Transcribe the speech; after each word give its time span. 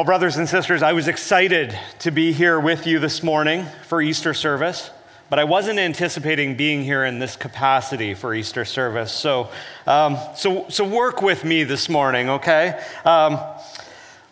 Well, 0.00 0.06
brothers 0.06 0.38
and 0.38 0.48
sisters, 0.48 0.82
I 0.82 0.94
was 0.94 1.08
excited 1.08 1.78
to 1.98 2.10
be 2.10 2.32
here 2.32 2.58
with 2.58 2.86
you 2.86 2.98
this 2.98 3.22
morning 3.22 3.66
for 3.86 4.00
Easter 4.00 4.32
service, 4.32 4.90
but 5.28 5.38
I 5.38 5.44
wasn't 5.44 5.78
anticipating 5.78 6.56
being 6.56 6.82
here 6.82 7.04
in 7.04 7.18
this 7.18 7.36
capacity 7.36 8.14
for 8.14 8.34
Easter 8.34 8.64
service. 8.64 9.12
So, 9.12 9.50
um, 9.86 10.16
so, 10.34 10.64
so 10.70 10.86
work 10.86 11.20
with 11.20 11.44
me 11.44 11.64
this 11.64 11.90
morning, 11.90 12.30
okay? 12.30 12.82
Um, 13.04 13.40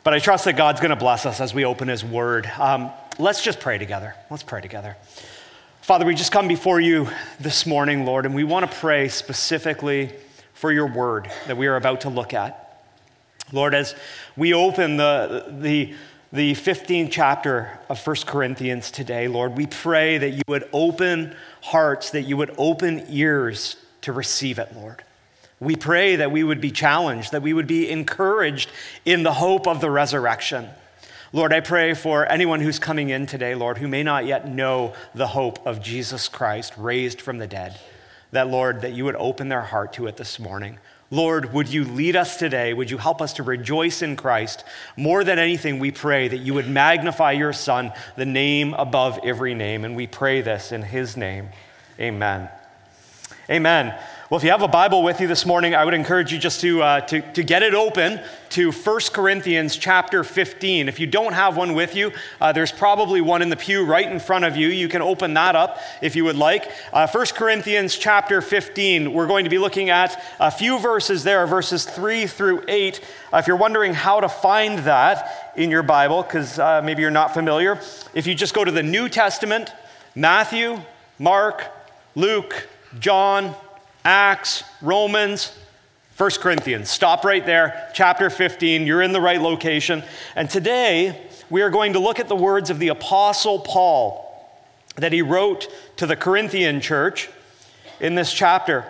but 0.04 0.14
I 0.14 0.20
trust 0.20 0.46
that 0.46 0.54
God's 0.54 0.80
going 0.80 0.88
to 0.88 0.96
bless 0.96 1.26
us 1.26 1.38
as 1.38 1.52
we 1.52 1.66
open 1.66 1.88
His 1.88 2.02
Word. 2.02 2.46
Um, 2.58 2.90
let's 3.18 3.44
just 3.44 3.60
pray 3.60 3.76
together. 3.76 4.14
Let's 4.30 4.42
pray 4.42 4.62
together. 4.62 4.96
Father, 5.82 6.06
we 6.06 6.14
just 6.14 6.32
come 6.32 6.48
before 6.48 6.80
you 6.80 7.10
this 7.40 7.66
morning, 7.66 8.06
Lord, 8.06 8.24
and 8.24 8.34
we 8.34 8.42
want 8.42 8.64
to 8.64 8.74
pray 8.78 9.08
specifically 9.08 10.12
for 10.54 10.72
your 10.72 10.86
Word 10.86 11.30
that 11.46 11.58
we 11.58 11.66
are 11.66 11.76
about 11.76 12.00
to 12.00 12.08
look 12.08 12.32
at. 12.32 12.67
Lord, 13.52 13.74
as 13.74 13.94
we 14.36 14.52
open 14.52 14.96
the, 14.98 15.46
the, 15.48 15.94
the 16.32 16.54
15th 16.54 17.10
chapter 17.10 17.78
of 17.88 18.04
1 18.06 18.16
Corinthians 18.26 18.90
today, 18.90 19.26
Lord, 19.26 19.56
we 19.56 19.66
pray 19.66 20.18
that 20.18 20.30
you 20.30 20.42
would 20.48 20.68
open 20.72 21.34
hearts, 21.62 22.10
that 22.10 22.22
you 22.22 22.36
would 22.36 22.54
open 22.58 23.06
ears 23.08 23.76
to 24.02 24.12
receive 24.12 24.58
it, 24.58 24.74
Lord. 24.76 25.02
We 25.60 25.76
pray 25.76 26.16
that 26.16 26.30
we 26.30 26.44
would 26.44 26.60
be 26.60 26.70
challenged, 26.70 27.32
that 27.32 27.42
we 27.42 27.52
would 27.52 27.66
be 27.66 27.90
encouraged 27.90 28.70
in 29.04 29.22
the 29.22 29.32
hope 29.32 29.66
of 29.66 29.80
the 29.80 29.90
resurrection. 29.90 30.68
Lord, 31.32 31.52
I 31.52 31.60
pray 31.60 31.94
for 31.94 32.30
anyone 32.30 32.60
who's 32.60 32.78
coming 32.78 33.10
in 33.10 33.26
today, 33.26 33.54
Lord, 33.54 33.78
who 33.78 33.88
may 33.88 34.02
not 34.02 34.24
yet 34.24 34.48
know 34.48 34.94
the 35.14 35.26
hope 35.26 35.66
of 35.66 35.82
Jesus 35.82 36.28
Christ 36.28 36.74
raised 36.76 37.20
from 37.20 37.38
the 37.38 37.46
dead, 37.46 37.78
that, 38.30 38.48
Lord, 38.48 38.82
that 38.82 38.92
you 38.92 39.04
would 39.04 39.16
open 39.16 39.48
their 39.48 39.62
heart 39.62 39.94
to 39.94 40.06
it 40.06 40.16
this 40.16 40.38
morning. 40.38 40.78
Lord, 41.10 41.54
would 41.54 41.68
you 41.68 41.84
lead 41.84 42.16
us 42.16 42.36
today? 42.36 42.74
Would 42.74 42.90
you 42.90 42.98
help 42.98 43.22
us 43.22 43.34
to 43.34 43.42
rejoice 43.42 44.02
in 44.02 44.14
Christ? 44.14 44.64
More 44.96 45.24
than 45.24 45.38
anything, 45.38 45.78
we 45.78 45.90
pray 45.90 46.28
that 46.28 46.38
you 46.38 46.52
would 46.54 46.68
magnify 46.68 47.32
your 47.32 47.54
Son, 47.54 47.92
the 48.16 48.26
name 48.26 48.74
above 48.74 49.18
every 49.24 49.54
name. 49.54 49.86
And 49.86 49.96
we 49.96 50.06
pray 50.06 50.42
this 50.42 50.70
in 50.70 50.82
his 50.82 51.16
name. 51.16 51.48
Amen. 51.98 52.50
Amen. 53.48 53.98
Well, 54.30 54.36
if 54.36 54.44
you 54.44 54.50
have 54.50 54.60
a 54.60 54.68
Bible 54.68 55.02
with 55.02 55.22
you 55.22 55.26
this 55.26 55.46
morning, 55.46 55.74
I 55.74 55.86
would 55.86 55.94
encourage 55.94 56.34
you 56.34 56.38
just 56.38 56.60
to, 56.60 56.82
uh, 56.82 57.00
to, 57.00 57.22
to 57.32 57.42
get 57.42 57.62
it 57.62 57.72
open 57.72 58.20
to 58.50 58.72
1 58.72 59.00
Corinthians 59.14 59.74
chapter 59.74 60.22
15. 60.22 60.86
If 60.86 61.00
you 61.00 61.06
don't 61.06 61.32
have 61.32 61.56
one 61.56 61.72
with 61.72 61.96
you, 61.96 62.12
uh, 62.38 62.52
there's 62.52 62.70
probably 62.70 63.22
one 63.22 63.40
in 63.40 63.48
the 63.48 63.56
pew 63.56 63.86
right 63.86 64.06
in 64.06 64.20
front 64.20 64.44
of 64.44 64.54
you. 64.54 64.68
You 64.68 64.86
can 64.86 65.00
open 65.00 65.32
that 65.32 65.56
up 65.56 65.78
if 66.02 66.14
you 66.14 66.24
would 66.24 66.36
like. 66.36 66.70
Uh, 66.92 67.08
1 67.08 67.26
Corinthians 67.36 67.96
chapter 67.96 68.42
15, 68.42 69.14
we're 69.14 69.26
going 69.26 69.44
to 69.44 69.50
be 69.50 69.56
looking 69.56 69.88
at 69.88 70.22
a 70.38 70.50
few 70.50 70.78
verses 70.78 71.24
there, 71.24 71.46
verses 71.46 71.86
3 71.86 72.26
through 72.26 72.64
8. 72.68 73.00
Uh, 73.32 73.38
if 73.38 73.46
you're 73.46 73.56
wondering 73.56 73.94
how 73.94 74.20
to 74.20 74.28
find 74.28 74.80
that 74.80 75.54
in 75.56 75.70
your 75.70 75.82
Bible, 75.82 76.22
because 76.22 76.58
uh, 76.58 76.82
maybe 76.84 77.00
you're 77.00 77.10
not 77.10 77.32
familiar, 77.32 77.80
if 78.12 78.26
you 78.26 78.34
just 78.34 78.52
go 78.52 78.62
to 78.62 78.70
the 78.70 78.82
New 78.82 79.08
Testament, 79.08 79.72
Matthew, 80.14 80.82
Mark, 81.18 81.64
Luke, 82.14 82.68
John, 83.00 83.54
Acts, 84.04 84.64
Romans, 84.80 85.56
1 86.16 86.30
Corinthians. 86.40 86.90
Stop 86.90 87.24
right 87.24 87.44
there, 87.44 87.90
chapter 87.94 88.30
15. 88.30 88.86
You're 88.86 89.02
in 89.02 89.12
the 89.12 89.20
right 89.20 89.40
location. 89.40 90.02
And 90.34 90.50
today, 90.50 91.28
we 91.50 91.62
are 91.62 91.70
going 91.70 91.92
to 91.92 91.98
look 91.98 92.18
at 92.18 92.28
the 92.28 92.36
words 92.36 92.70
of 92.70 92.78
the 92.78 92.88
Apostle 92.88 93.60
Paul 93.60 94.24
that 94.96 95.12
he 95.12 95.22
wrote 95.22 95.68
to 95.96 96.06
the 96.06 96.16
Corinthian 96.16 96.80
church 96.80 97.28
in 98.00 98.14
this 98.14 98.32
chapter. 98.32 98.84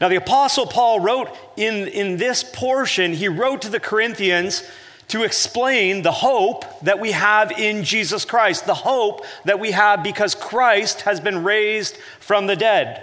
Now, 0.00 0.08
the 0.08 0.16
Apostle 0.16 0.66
Paul 0.66 1.00
wrote 1.00 1.36
in, 1.56 1.88
in 1.88 2.16
this 2.16 2.44
portion, 2.44 3.12
he 3.12 3.28
wrote 3.28 3.62
to 3.62 3.68
the 3.68 3.80
Corinthians 3.80 4.62
to 5.08 5.24
explain 5.24 6.02
the 6.02 6.12
hope 6.12 6.64
that 6.82 7.00
we 7.00 7.12
have 7.12 7.50
in 7.52 7.82
Jesus 7.82 8.24
Christ, 8.24 8.66
the 8.66 8.74
hope 8.74 9.24
that 9.46 9.58
we 9.58 9.72
have 9.72 10.02
because 10.02 10.34
Christ 10.34 11.02
has 11.02 11.18
been 11.18 11.42
raised 11.42 11.96
from 12.20 12.46
the 12.46 12.56
dead. 12.56 13.02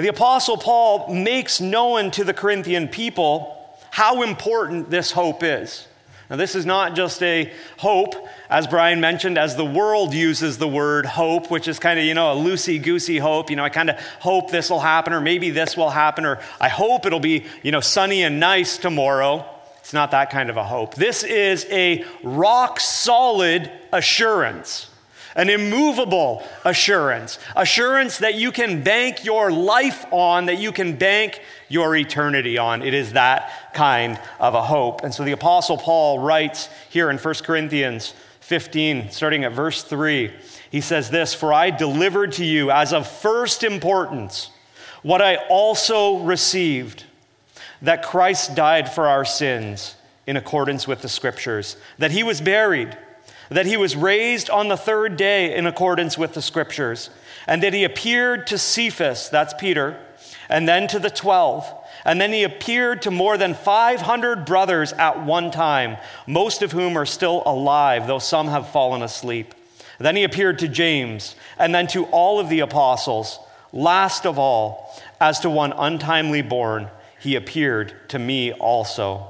The 0.00 0.08
Apostle 0.08 0.56
Paul 0.56 1.12
makes 1.12 1.60
known 1.60 2.10
to 2.12 2.24
the 2.24 2.32
Corinthian 2.32 2.88
people 2.88 3.56
how 3.90 4.22
important 4.22 4.88
this 4.88 5.12
hope 5.12 5.42
is. 5.42 5.86
Now, 6.30 6.36
this 6.36 6.54
is 6.54 6.64
not 6.64 6.94
just 6.94 7.22
a 7.22 7.52
hope, 7.76 8.14
as 8.48 8.66
Brian 8.66 9.00
mentioned, 9.00 9.36
as 9.36 9.56
the 9.56 9.64
world 9.64 10.14
uses 10.14 10.58
the 10.58 10.68
word 10.68 11.04
hope, 11.04 11.50
which 11.50 11.68
is 11.68 11.78
kind 11.78 11.98
of, 11.98 12.04
you 12.04 12.14
know, 12.14 12.32
a 12.32 12.36
loosey 12.36 12.82
goosey 12.82 13.18
hope. 13.18 13.50
You 13.50 13.56
know, 13.56 13.64
I 13.64 13.68
kind 13.68 13.90
of 13.90 13.98
hope 14.20 14.50
this 14.50 14.70
will 14.70 14.80
happen, 14.80 15.12
or 15.12 15.20
maybe 15.20 15.50
this 15.50 15.76
will 15.76 15.90
happen, 15.90 16.24
or 16.24 16.38
I 16.60 16.68
hope 16.68 17.04
it'll 17.04 17.20
be, 17.20 17.44
you 17.62 17.72
know, 17.72 17.80
sunny 17.80 18.22
and 18.22 18.40
nice 18.40 18.78
tomorrow. 18.78 19.44
It's 19.80 19.92
not 19.92 20.12
that 20.12 20.30
kind 20.30 20.50
of 20.50 20.56
a 20.56 20.64
hope. 20.64 20.94
This 20.94 21.24
is 21.24 21.66
a 21.70 22.04
rock 22.22 22.80
solid 22.80 23.70
assurance 23.92 24.89
an 25.36 25.48
immovable 25.48 26.46
assurance, 26.64 27.38
assurance 27.56 28.18
that 28.18 28.34
you 28.34 28.52
can 28.52 28.82
bank 28.82 29.24
your 29.24 29.50
life 29.50 30.04
on, 30.10 30.46
that 30.46 30.58
you 30.58 30.72
can 30.72 30.96
bank 30.96 31.40
your 31.68 31.94
eternity 31.94 32.58
on. 32.58 32.82
It 32.82 32.94
is 32.94 33.12
that 33.12 33.72
kind 33.74 34.18
of 34.38 34.54
a 34.54 34.62
hope. 34.62 35.04
And 35.04 35.14
so 35.14 35.24
the 35.24 35.32
Apostle 35.32 35.76
Paul 35.76 36.18
writes 36.18 36.68
here 36.88 37.10
in 37.10 37.18
1 37.18 37.34
Corinthians 37.44 38.14
15, 38.40 39.10
starting 39.10 39.44
at 39.44 39.52
verse 39.52 39.82
3, 39.82 40.32
he 40.70 40.80
says 40.80 41.10
this 41.10 41.34
For 41.34 41.52
I 41.52 41.70
delivered 41.70 42.32
to 42.32 42.44
you 42.44 42.70
as 42.70 42.92
of 42.92 43.06
first 43.06 43.62
importance 43.62 44.50
what 45.02 45.22
I 45.22 45.36
also 45.48 46.18
received 46.18 47.04
that 47.82 48.02
Christ 48.02 48.54
died 48.54 48.92
for 48.92 49.06
our 49.06 49.24
sins 49.24 49.96
in 50.26 50.36
accordance 50.36 50.86
with 50.86 51.02
the 51.02 51.08
scriptures, 51.08 51.76
that 51.98 52.10
he 52.10 52.22
was 52.22 52.40
buried 52.40 52.96
that 53.50 53.66
he 53.66 53.76
was 53.76 53.96
raised 53.96 54.48
on 54.48 54.68
the 54.68 54.76
third 54.76 55.16
day 55.16 55.54
in 55.54 55.66
accordance 55.66 56.16
with 56.16 56.34
the 56.34 56.42
scriptures, 56.42 57.10
and 57.46 57.62
that 57.62 57.74
he 57.74 57.84
appeared 57.84 58.46
to 58.46 58.56
Cephas, 58.56 59.28
that's 59.28 59.54
Peter, 59.54 59.98
and 60.48 60.66
then 60.68 60.88
to 60.88 60.98
the 60.98 61.10
twelve. 61.10 61.70
And 62.04 62.20
then 62.20 62.32
he 62.32 62.44
appeared 62.44 63.02
to 63.02 63.10
more 63.10 63.36
than 63.36 63.52
500 63.52 64.46
brothers 64.46 64.92
at 64.94 65.22
one 65.22 65.50
time, 65.50 65.98
most 66.26 66.62
of 66.62 66.72
whom 66.72 66.96
are 66.96 67.04
still 67.04 67.42
alive, 67.44 68.06
though 68.06 68.18
some 68.18 68.48
have 68.48 68.70
fallen 68.70 69.02
asleep. 69.02 69.54
Then 69.98 70.16
he 70.16 70.24
appeared 70.24 70.60
to 70.60 70.68
James, 70.68 71.34
and 71.58 71.74
then 71.74 71.86
to 71.88 72.06
all 72.06 72.40
of 72.40 72.48
the 72.48 72.60
apostles. 72.60 73.38
Last 73.72 74.24
of 74.24 74.38
all, 74.38 74.98
as 75.20 75.40
to 75.40 75.50
one 75.50 75.72
untimely 75.72 76.40
born, 76.40 76.88
he 77.20 77.36
appeared 77.36 78.08
to 78.08 78.18
me 78.18 78.52
also. 78.52 79.28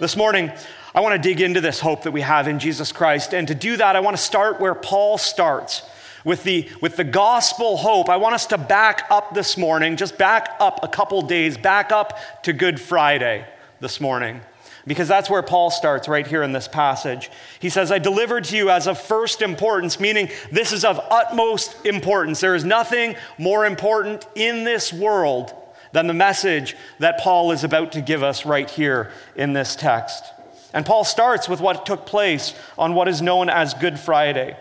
This 0.00 0.16
morning, 0.16 0.50
I 0.94 1.00
want 1.00 1.20
to 1.20 1.28
dig 1.28 1.40
into 1.40 1.60
this 1.60 1.80
hope 1.80 2.04
that 2.04 2.12
we 2.12 2.22
have 2.22 2.48
in 2.48 2.58
Jesus 2.58 2.92
Christ. 2.92 3.34
And 3.34 3.48
to 3.48 3.54
do 3.54 3.76
that, 3.76 3.96
I 3.96 4.00
want 4.00 4.16
to 4.16 4.22
start 4.22 4.60
where 4.60 4.74
Paul 4.74 5.18
starts 5.18 5.82
with 6.24 6.42
the, 6.44 6.68
with 6.80 6.96
the 6.96 7.04
gospel 7.04 7.76
hope. 7.76 8.08
I 8.08 8.16
want 8.16 8.34
us 8.34 8.46
to 8.46 8.58
back 8.58 9.06
up 9.10 9.34
this 9.34 9.56
morning, 9.56 9.96
just 9.96 10.18
back 10.18 10.50
up 10.60 10.80
a 10.82 10.88
couple 10.88 11.20
days, 11.22 11.56
back 11.56 11.92
up 11.92 12.18
to 12.44 12.52
Good 12.52 12.80
Friday 12.80 13.46
this 13.80 14.00
morning. 14.00 14.40
Because 14.86 15.08
that's 15.08 15.28
where 15.28 15.42
Paul 15.42 15.70
starts 15.70 16.08
right 16.08 16.26
here 16.26 16.42
in 16.42 16.52
this 16.52 16.66
passage. 16.66 17.30
He 17.60 17.68
says, 17.68 17.92
I 17.92 17.98
delivered 17.98 18.44
to 18.44 18.56
you 18.56 18.70
as 18.70 18.86
of 18.86 18.98
first 18.98 19.42
importance, 19.42 20.00
meaning 20.00 20.30
this 20.50 20.72
is 20.72 20.84
of 20.84 20.98
utmost 21.10 21.84
importance. 21.84 22.40
There 22.40 22.54
is 22.54 22.64
nothing 22.64 23.14
more 23.36 23.66
important 23.66 24.26
in 24.34 24.64
this 24.64 24.92
world 24.92 25.54
than 25.92 26.06
the 26.06 26.14
message 26.14 26.74
that 27.00 27.18
Paul 27.20 27.52
is 27.52 27.64
about 27.64 27.92
to 27.92 28.00
give 28.00 28.22
us 28.22 28.46
right 28.46 28.68
here 28.68 29.12
in 29.36 29.52
this 29.52 29.76
text. 29.76 30.24
And 30.72 30.84
Paul 30.84 31.04
starts 31.04 31.48
with 31.48 31.60
what 31.60 31.86
took 31.86 32.06
place 32.06 32.54
on 32.76 32.94
what 32.94 33.08
is 33.08 33.22
known 33.22 33.48
as 33.48 33.74
Good 33.74 33.98
Friday. 33.98 34.56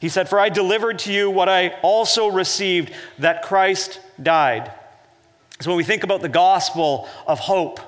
He 0.00 0.08
said, 0.08 0.28
For 0.28 0.38
I 0.38 0.48
delivered 0.48 1.00
to 1.00 1.12
you 1.12 1.30
what 1.30 1.48
I 1.48 1.70
also 1.82 2.28
received 2.28 2.92
that 3.18 3.42
Christ 3.42 4.00
died. 4.20 4.72
So 5.60 5.70
when 5.70 5.76
we 5.76 5.84
think 5.84 6.04
about 6.04 6.22
the 6.22 6.28
gospel 6.28 7.08
of 7.26 7.40
hope, 7.40 7.80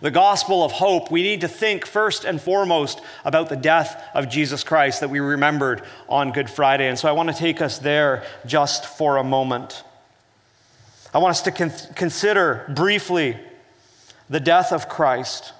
the 0.00 0.10
gospel 0.10 0.64
of 0.64 0.70
hope, 0.70 1.10
we 1.10 1.22
need 1.22 1.40
to 1.40 1.48
think 1.48 1.84
first 1.84 2.24
and 2.24 2.40
foremost 2.40 3.00
about 3.24 3.48
the 3.48 3.56
death 3.56 4.04
of 4.14 4.28
Jesus 4.28 4.62
Christ 4.62 5.00
that 5.00 5.10
we 5.10 5.18
remembered 5.18 5.82
on 6.08 6.30
Good 6.30 6.48
Friday. 6.48 6.86
And 6.86 6.96
so 6.96 7.08
I 7.08 7.12
want 7.12 7.28
to 7.30 7.34
take 7.34 7.60
us 7.60 7.78
there 7.78 8.24
just 8.46 8.86
for 8.86 9.16
a 9.16 9.24
moment. 9.24 9.82
I 11.12 11.18
want 11.18 11.30
us 11.30 11.42
to 11.42 11.50
con- 11.50 11.72
consider 11.96 12.70
briefly 12.74 13.36
the 14.30 14.38
death 14.40 14.72
of 14.72 14.88
Christ. 14.88 15.52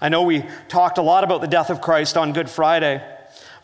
I 0.00 0.08
know 0.08 0.22
we 0.22 0.44
talked 0.68 0.98
a 0.98 1.02
lot 1.02 1.24
about 1.24 1.40
the 1.40 1.48
death 1.48 1.70
of 1.70 1.80
Christ 1.80 2.16
on 2.16 2.32
Good 2.32 2.48
Friday, 2.48 3.02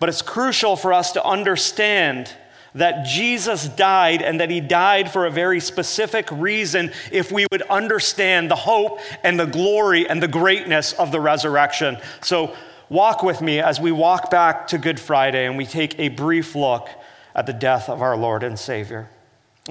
but 0.01 0.09
it's 0.09 0.23
crucial 0.23 0.77
for 0.77 0.93
us 0.93 1.13
to 1.13 1.25
understand 1.25 2.31
that 2.75 3.07
Jesus 3.07 3.69
died 3.69 4.21
and 4.21 4.41
that 4.41 4.51
he 4.51 4.61
died 4.61 5.11
for 5.11 5.27
a 5.27 5.31
very 5.31 5.61
specific 5.61 6.29
reason 6.33 6.93
if 7.13 7.31
we 7.31 7.47
would 7.53 7.63
understand 7.63 8.51
the 8.51 8.57
hope 8.57 8.99
and 9.23 9.39
the 9.39 9.47
glory 9.47 10.09
and 10.09 10.23
the 10.23 10.29
greatness 10.29 10.93
of 10.95 11.13
the 11.13 11.21
resurrection. 11.21 11.97
So, 12.21 12.55
walk 12.89 13.23
with 13.23 13.41
me 13.41 13.61
as 13.61 13.81
we 13.81 13.93
walk 13.93 14.31
back 14.31 14.67
to 14.69 14.79
Good 14.79 15.01
Friday 15.01 15.47
and 15.47 15.57
we 15.57 15.67
take 15.67 15.99
a 15.99 16.09
brief 16.09 16.55
look 16.55 16.89
at 17.35 17.47
the 17.47 17.53
death 17.53 17.89
of 17.89 18.03
our 18.03 18.17
Lord 18.17 18.43
and 18.43 18.59
Savior. 18.59 19.09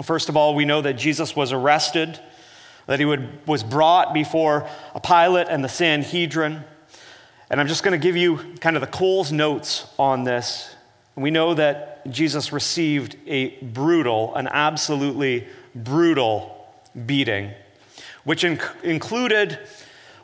First 0.02 0.30
of 0.30 0.36
all, 0.36 0.56
we 0.56 0.66
know 0.66 0.82
that 0.82 0.94
Jesus 0.94 1.36
was 1.36 1.52
arrested, 1.52 2.20
that 2.88 3.00
he 3.00 3.06
would, 3.06 3.46
was 3.48 3.64
brought 3.64 4.14
before 4.14 4.68
a 4.94 5.00
Pilate 5.00 5.48
and 5.50 5.64
the 5.64 5.70
Sanhedrin. 5.70 6.64
And 7.50 7.62
I'm 7.62 7.68
just 7.68 7.84
going 7.84 8.00
to 8.00 8.04
give 8.04 8.18
you 8.18 8.38
kind 8.60 8.76
of 8.76 8.82
the 8.82 8.88
Coles 8.88 9.32
notes 9.32 9.88
on 9.98 10.24
this. 10.24 10.76
We 11.16 11.32
know 11.32 11.54
that 11.54 12.10
Jesus 12.12 12.52
received 12.52 13.16
a 13.28 13.50
brutal, 13.64 14.36
an 14.36 14.48
absolutely 14.48 15.48
brutal 15.76 16.68
beating, 17.06 17.52
which 18.24 18.44
inc- 18.44 18.84
included 18.84 19.60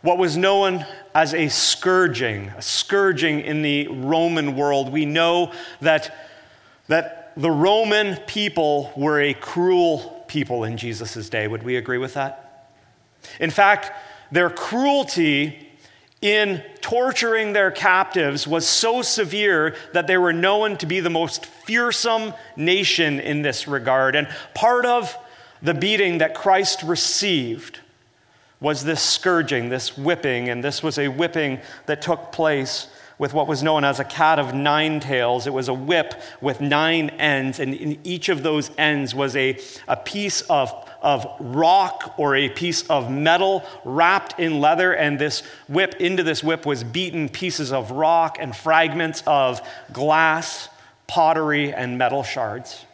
what 0.01 0.17
was 0.17 0.37
known 0.37 0.85
as 1.13 1.33
a 1.33 1.49
scourging, 1.49 2.47
a 2.49 2.61
scourging 2.61 3.41
in 3.41 3.61
the 3.61 3.87
Roman 3.87 4.55
world. 4.55 4.91
We 4.91 5.05
know 5.05 5.51
that, 5.81 6.15
that 6.87 7.33
the 7.35 7.51
Roman 7.51 8.15
people 8.25 8.91
were 8.95 9.19
a 9.21 9.33
cruel 9.33 10.23
people 10.27 10.63
in 10.63 10.77
Jesus' 10.77 11.29
day. 11.29 11.47
Would 11.47 11.63
we 11.63 11.75
agree 11.75 11.97
with 11.97 12.13
that? 12.13 12.48
In 13.39 13.49
fact, 13.49 13.91
their 14.31 14.49
cruelty 14.49 15.67
in 16.21 16.61
torturing 16.81 17.53
their 17.53 17.71
captives 17.71 18.45
was 18.45 18.67
so 18.67 19.01
severe 19.01 19.75
that 19.93 20.07
they 20.07 20.17
were 20.17 20.33
known 20.33 20.75
to 20.77 20.85
be 20.85 20.99
the 20.99 21.09
most 21.09 21.45
fearsome 21.45 22.33
nation 22.57 23.19
in 23.19 23.41
this 23.41 23.67
regard. 23.67 24.15
And 24.15 24.27
part 24.53 24.85
of 24.85 25.17
the 25.61 25.73
beating 25.73 26.17
that 26.17 26.35
Christ 26.35 26.83
received 26.83 27.79
was 28.59 28.83
this 28.83 29.01
scourging, 29.01 29.69
this 29.69 29.97
whipping, 29.97 30.49
and 30.49 30.63
this 30.63 30.83
was 30.83 30.97
a 30.97 31.07
whipping 31.07 31.59
that 31.85 32.01
took 32.01 32.31
place 32.31 32.87
with 33.17 33.33
what 33.33 33.47
was 33.47 33.61
known 33.61 33.83
as 33.83 33.99
a 33.99 34.05
cat 34.05 34.39
of 34.39 34.53
nine 34.53 34.99
tails. 34.99 35.45
It 35.45 35.53
was 35.53 35.67
a 35.67 35.73
whip 35.73 36.13
with 36.41 36.59
nine 36.59 37.09
ends, 37.11 37.59
and 37.59 37.73
in 37.73 37.99
each 38.03 38.29
of 38.29 38.43
those 38.43 38.71
ends 38.77 39.13
was 39.13 39.35
a, 39.35 39.57
a 39.87 39.95
piece 39.95 40.41
of, 40.41 40.88
of 41.01 41.27
rock 41.39 42.15
or 42.17 42.35
a 42.35 42.49
piece 42.49 42.87
of 42.89 43.09
metal 43.09 43.65
wrapped 43.83 44.39
in 44.39 44.59
leather. 44.59 44.93
And 44.93 45.19
this 45.19 45.41
whip, 45.67 45.95
into 45.99 46.23
this 46.23 46.43
whip, 46.43 46.65
was 46.65 46.83
beaten 46.83 47.29
pieces 47.29 47.71
of 47.71 47.91
rock 47.91 48.37
and 48.39 48.55
fragments 48.55 49.23
of 49.25 49.61
glass, 49.91 50.69
pottery, 51.07 51.73
and 51.73 51.97
metal 51.97 52.23
shards. 52.23 52.85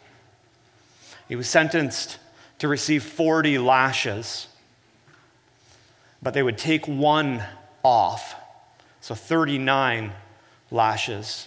He 1.28 1.36
was 1.36 1.48
sentenced 1.48 2.18
to 2.58 2.68
receive 2.68 3.02
40 3.02 3.58
lashes, 3.58 4.46
but 6.22 6.34
they 6.34 6.42
would 6.42 6.58
take 6.58 6.86
one 6.86 7.42
off 7.82 8.34
so 9.06 9.14
39 9.14 10.12
lashes 10.72 11.46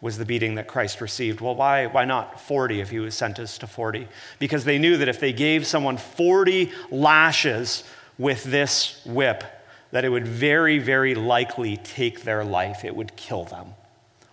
was 0.00 0.18
the 0.18 0.24
beating 0.24 0.56
that 0.56 0.68
Christ 0.68 1.00
received. 1.00 1.40
Well, 1.40 1.54
why, 1.54 1.86
why 1.86 2.04
not 2.04 2.40
40 2.40 2.80
if 2.80 2.90
he 2.90 2.98
was 2.98 3.14
sentenced 3.14 3.60
to 3.60 3.66
40? 3.66 4.06
Because 4.38 4.64
they 4.64 4.78
knew 4.78 4.96
that 4.98 5.08
if 5.08 5.20
they 5.20 5.32
gave 5.32 5.66
someone 5.66 5.96
40 5.96 6.72
lashes 6.90 7.84
with 8.18 8.44
this 8.44 9.00
whip, 9.06 9.44
that 9.90 10.04
it 10.04 10.08
would 10.08 10.26
very, 10.26 10.78
very 10.78 11.14
likely 11.14 11.76
take 11.78 12.22
their 12.22 12.44
life. 12.44 12.84
It 12.84 12.94
would 12.94 13.16
kill 13.16 13.44
them, 13.44 13.68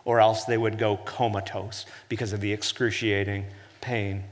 or 0.06 0.20
else 0.20 0.46
they 0.46 0.58
would 0.58 0.78
go 0.78 0.98
comatose 0.98 1.86
because 2.10 2.34
of 2.34 2.42
the 2.42 2.52
excruciating 2.52 3.46
pain. 3.80 4.24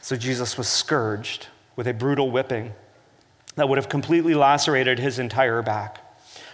So 0.00 0.16
Jesus 0.16 0.56
was 0.56 0.68
scourged 0.68 1.48
with 1.74 1.86
a 1.86 1.94
brutal 1.94 2.30
whipping 2.30 2.72
that 3.56 3.68
would 3.68 3.78
have 3.78 3.88
completely 3.88 4.34
lacerated 4.34 4.98
his 4.98 5.18
entire 5.18 5.62
back. 5.62 5.98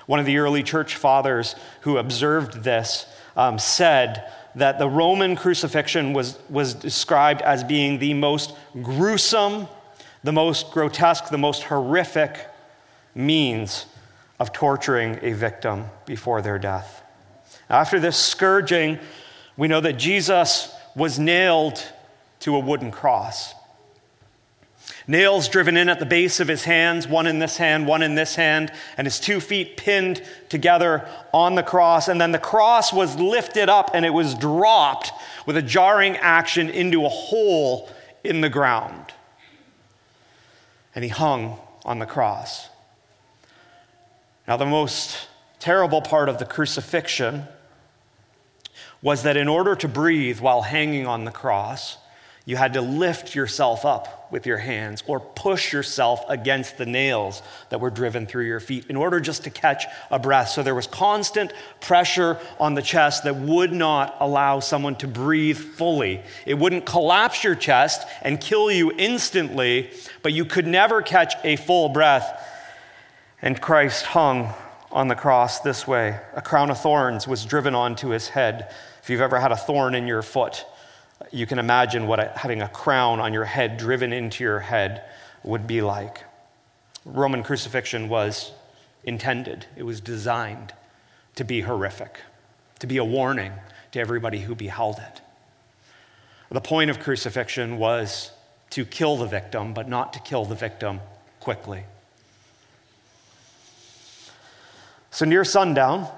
One 0.06 0.20
of 0.20 0.26
the 0.26 0.38
early 0.38 0.62
church 0.62 0.96
fathers 0.96 1.54
who 1.80 1.98
observed 1.98 2.62
this 2.62 3.06
um, 3.36 3.58
said 3.58 4.30
that 4.54 4.78
the 4.78 4.88
Roman 4.88 5.36
crucifixion 5.36 6.12
was, 6.12 6.38
was 6.48 6.74
described 6.74 7.42
as 7.42 7.64
being 7.64 7.98
the 7.98 8.14
most 8.14 8.54
gruesome, 8.82 9.66
the 10.22 10.32
most 10.32 10.70
grotesque, 10.70 11.28
the 11.28 11.38
most 11.38 11.64
horrific 11.64 12.48
means 13.14 13.86
of 14.38 14.52
torturing 14.52 15.18
a 15.22 15.32
victim 15.32 15.86
before 16.06 16.42
their 16.42 16.58
death. 16.58 17.02
After 17.68 17.98
this 17.98 18.16
scourging, 18.16 18.98
we 19.56 19.68
know 19.68 19.80
that 19.80 19.94
Jesus 19.94 20.72
was 20.94 21.18
nailed 21.18 21.82
to 22.40 22.56
a 22.56 22.58
wooden 22.58 22.90
cross. 22.90 23.54
Nails 25.06 25.48
driven 25.48 25.76
in 25.76 25.90
at 25.90 25.98
the 25.98 26.06
base 26.06 26.40
of 26.40 26.48
his 26.48 26.64
hands, 26.64 27.06
one 27.06 27.26
in 27.26 27.38
this 27.38 27.58
hand, 27.58 27.86
one 27.86 28.02
in 28.02 28.14
this 28.14 28.36
hand, 28.36 28.72
and 28.96 29.06
his 29.06 29.20
two 29.20 29.38
feet 29.38 29.76
pinned 29.76 30.22
together 30.48 31.06
on 31.32 31.56
the 31.56 31.62
cross. 31.62 32.08
And 32.08 32.18
then 32.18 32.32
the 32.32 32.38
cross 32.38 32.92
was 32.92 33.16
lifted 33.16 33.68
up 33.68 33.90
and 33.92 34.06
it 34.06 34.10
was 34.10 34.34
dropped 34.34 35.12
with 35.46 35.58
a 35.58 35.62
jarring 35.62 36.16
action 36.16 36.70
into 36.70 37.04
a 37.04 37.10
hole 37.10 37.90
in 38.22 38.40
the 38.40 38.48
ground. 38.48 39.12
And 40.94 41.04
he 41.04 41.10
hung 41.10 41.58
on 41.84 41.98
the 41.98 42.06
cross. 42.06 42.70
Now, 44.48 44.56
the 44.56 44.66
most 44.66 45.28
terrible 45.58 46.00
part 46.00 46.28
of 46.28 46.38
the 46.38 46.44
crucifixion 46.46 47.44
was 49.02 49.22
that 49.24 49.36
in 49.36 49.48
order 49.48 49.74
to 49.76 49.88
breathe 49.88 50.40
while 50.40 50.62
hanging 50.62 51.06
on 51.06 51.26
the 51.26 51.30
cross, 51.30 51.98
you 52.46 52.56
had 52.56 52.74
to 52.74 52.82
lift 52.82 53.34
yourself 53.34 53.86
up 53.86 54.30
with 54.30 54.44
your 54.44 54.58
hands 54.58 55.02
or 55.06 55.18
push 55.18 55.72
yourself 55.72 56.22
against 56.28 56.76
the 56.76 56.84
nails 56.84 57.42
that 57.70 57.80
were 57.80 57.88
driven 57.88 58.26
through 58.26 58.44
your 58.44 58.60
feet 58.60 58.86
in 58.90 58.96
order 58.96 59.18
just 59.18 59.44
to 59.44 59.50
catch 59.50 59.86
a 60.10 60.18
breath. 60.18 60.50
So 60.50 60.62
there 60.62 60.74
was 60.74 60.86
constant 60.86 61.54
pressure 61.80 62.38
on 62.60 62.74
the 62.74 62.82
chest 62.82 63.24
that 63.24 63.36
would 63.36 63.72
not 63.72 64.16
allow 64.20 64.60
someone 64.60 64.96
to 64.96 65.08
breathe 65.08 65.56
fully. 65.56 66.20
It 66.44 66.58
wouldn't 66.58 66.84
collapse 66.84 67.42
your 67.42 67.54
chest 67.54 68.06
and 68.20 68.38
kill 68.38 68.70
you 68.70 68.92
instantly, 68.92 69.90
but 70.22 70.34
you 70.34 70.44
could 70.44 70.66
never 70.66 71.00
catch 71.00 71.34
a 71.44 71.56
full 71.56 71.88
breath. 71.88 72.46
And 73.40 73.58
Christ 73.58 74.04
hung 74.04 74.52
on 74.92 75.08
the 75.08 75.14
cross 75.14 75.60
this 75.60 75.86
way. 75.86 76.20
A 76.34 76.42
crown 76.42 76.70
of 76.70 76.78
thorns 76.78 77.26
was 77.26 77.46
driven 77.46 77.74
onto 77.74 78.08
his 78.08 78.28
head. 78.28 78.70
If 79.02 79.08
you've 79.08 79.22
ever 79.22 79.40
had 79.40 79.50
a 79.50 79.56
thorn 79.56 79.94
in 79.94 80.06
your 80.06 80.22
foot, 80.22 80.66
you 81.34 81.46
can 81.46 81.58
imagine 81.58 82.06
what 82.06 82.20
a, 82.20 82.32
having 82.36 82.62
a 82.62 82.68
crown 82.68 83.18
on 83.18 83.32
your 83.32 83.44
head 83.44 83.76
driven 83.76 84.12
into 84.12 84.44
your 84.44 84.60
head 84.60 85.02
would 85.42 85.66
be 85.66 85.82
like. 85.82 86.22
Roman 87.04 87.42
crucifixion 87.42 88.08
was 88.08 88.52
intended, 89.02 89.66
it 89.76 89.82
was 89.82 90.00
designed 90.00 90.72
to 91.34 91.44
be 91.44 91.60
horrific, 91.60 92.20
to 92.78 92.86
be 92.86 92.98
a 92.98 93.04
warning 93.04 93.52
to 93.90 93.98
everybody 93.98 94.40
who 94.40 94.54
beheld 94.54 94.98
it. 94.98 95.20
The 96.50 96.60
point 96.60 96.88
of 96.88 97.00
crucifixion 97.00 97.78
was 97.78 98.30
to 98.70 98.84
kill 98.84 99.16
the 99.16 99.26
victim, 99.26 99.74
but 99.74 99.88
not 99.88 100.12
to 100.12 100.20
kill 100.20 100.44
the 100.44 100.54
victim 100.54 101.00
quickly. 101.40 101.82
So, 105.10 105.24
near 105.24 105.44
sundown, 105.44 106.08